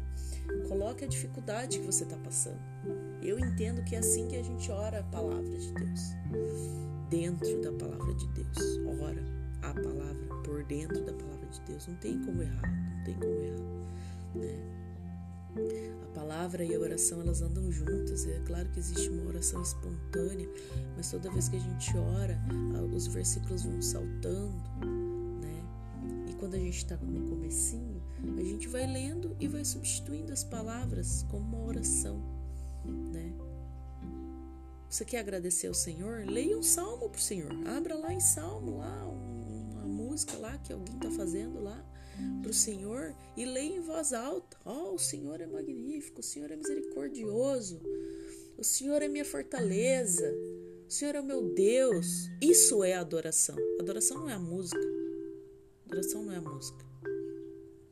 coloque 0.68 1.04
a 1.04 1.08
dificuldade 1.08 1.78
que 1.78 1.86
você 1.86 2.04
está 2.04 2.16
passando. 2.18 2.60
Eu 3.22 3.38
entendo 3.38 3.82
que 3.84 3.94
é 3.94 3.98
assim 3.98 4.28
que 4.28 4.36
a 4.36 4.42
gente 4.42 4.70
ora 4.70 5.00
a 5.00 5.02
palavra 5.04 5.56
de 5.56 5.72
Deus. 5.72 6.00
Dentro 7.08 7.62
da 7.62 7.72
palavra 7.72 8.14
de 8.14 8.26
Deus. 8.28 8.58
Ora 9.00 9.24
a 9.62 9.72
palavra 9.72 10.26
por 10.44 10.62
dentro 10.64 11.02
da 11.02 11.12
palavra 11.14 11.46
de 11.46 11.60
Deus. 11.62 11.86
Não 11.86 11.96
tem 11.96 12.22
como 12.22 12.42
errar, 12.42 12.96
não 12.96 13.04
tem 13.04 13.14
como 13.14 13.34
errar. 13.34 13.84
Né? 14.34 14.74
A 16.02 16.14
palavra 16.14 16.64
e 16.64 16.74
a 16.74 16.78
oração 16.78 17.22
elas 17.22 17.40
andam 17.40 17.72
juntas. 17.72 18.26
É 18.26 18.40
claro 18.40 18.68
que 18.68 18.78
existe 18.78 19.08
uma 19.08 19.28
oração 19.28 19.62
espontânea, 19.62 20.48
mas 20.96 21.10
toda 21.10 21.30
vez 21.30 21.48
que 21.48 21.56
a 21.56 21.60
gente 21.60 21.96
ora, 21.96 22.38
os 22.94 23.06
versículos 23.06 23.62
vão 23.62 23.80
saltando 23.80 24.52
quando 26.44 26.56
a 26.56 26.58
gente 26.58 26.76
está 26.76 26.94
no 26.98 27.30
comecinho, 27.30 28.02
a 28.36 28.44
gente 28.44 28.68
vai 28.68 28.86
lendo 28.86 29.34
e 29.40 29.48
vai 29.48 29.64
substituindo 29.64 30.30
as 30.30 30.44
palavras 30.44 31.24
como 31.30 31.56
uma 31.56 31.66
oração, 31.66 32.22
né? 32.84 33.32
Você 34.86 35.06
quer 35.06 35.20
agradecer 35.20 35.68
ao 35.68 35.74
Senhor? 35.74 36.26
Leia 36.26 36.58
um 36.58 36.62
salmo 36.62 37.08
para 37.08 37.18
o 37.18 37.22
Senhor. 37.22 37.50
Abra 37.66 37.96
lá 37.96 38.12
em 38.12 38.20
salmo, 38.20 38.76
lá 38.76 39.06
uma 39.06 39.86
música 39.86 40.36
lá 40.36 40.58
que 40.58 40.70
alguém 40.70 40.94
está 40.94 41.10
fazendo 41.12 41.62
lá 41.62 41.82
para 42.42 42.50
o 42.50 42.54
Senhor 42.54 43.14
e 43.38 43.46
leia 43.46 43.78
em 43.78 43.80
voz 43.80 44.12
alta. 44.12 44.58
Oh, 44.66 44.96
o 44.96 44.98
Senhor 44.98 45.40
é 45.40 45.46
magnífico, 45.46 46.20
o 46.20 46.22
Senhor 46.22 46.50
é 46.50 46.56
misericordioso, 46.56 47.80
o 48.58 48.62
Senhor 48.62 49.00
é 49.00 49.08
minha 49.08 49.24
fortaleza, 49.24 50.30
o 50.86 50.92
Senhor 50.92 51.14
é 51.14 51.20
o 51.22 51.24
meu 51.24 51.54
Deus. 51.54 52.28
Isso 52.38 52.84
é 52.84 52.92
adoração. 52.92 53.56
Adoração 53.80 54.18
não 54.18 54.28
é 54.28 54.34
a 54.34 54.38
música. 54.38 55.03
Adoração 55.94 56.24
não 56.24 56.32
é 56.32 56.40
música, 56.40 56.84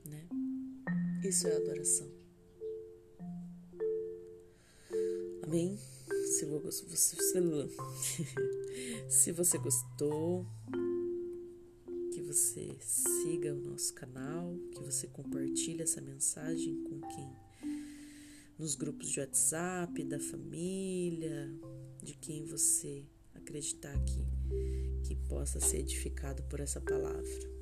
né? 0.05 0.29
Isso 1.23 1.47
é 1.47 1.55
adoração. 1.55 2.11
Amém? 5.45 5.79
Se 6.37 6.45
você, 6.45 6.85
se 9.09 9.31
você 9.31 9.57
gostou, 9.57 10.45
que 12.13 12.21
você 12.23 12.77
siga 12.81 13.55
o 13.55 13.61
nosso 13.61 13.95
canal, 13.95 14.53
que 14.73 14.83
você 14.83 15.07
compartilhe 15.07 15.83
essa 15.83 16.01
mensagem 16.01 16.83
com 16.83 17.01
quem 17.03 17.33
nos 18.59 18.75
grupos 18.75 19.11
de 19.11 19.21
WhatsApp, 19.21 20.03
da 20.03 20.19
família, 20.19 21.55
de 22.03 22.15
quem 22.15 22.45
você 22.47 23.07
acreditar 23.33 23.97
que, 24.01 24.27
que 25.07 25.15
possa 25.29 25.61
ser 25.61 25.79
edificado 25.79 26.43
por 26.51 26.59
essa 26.59 26.81
palavra. 26.81 27.62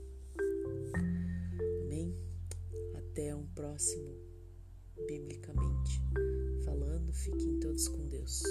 Até 3.20 3.36
um 3.36 3.46
próximo, 3.48 4.16
biblicamente 5.06 6.00
falando. 6.64 7.12
Fiquem 7.12 7.60
todos 7.60 7.86
com 7.86 8.08
Deus. 8.08 8.42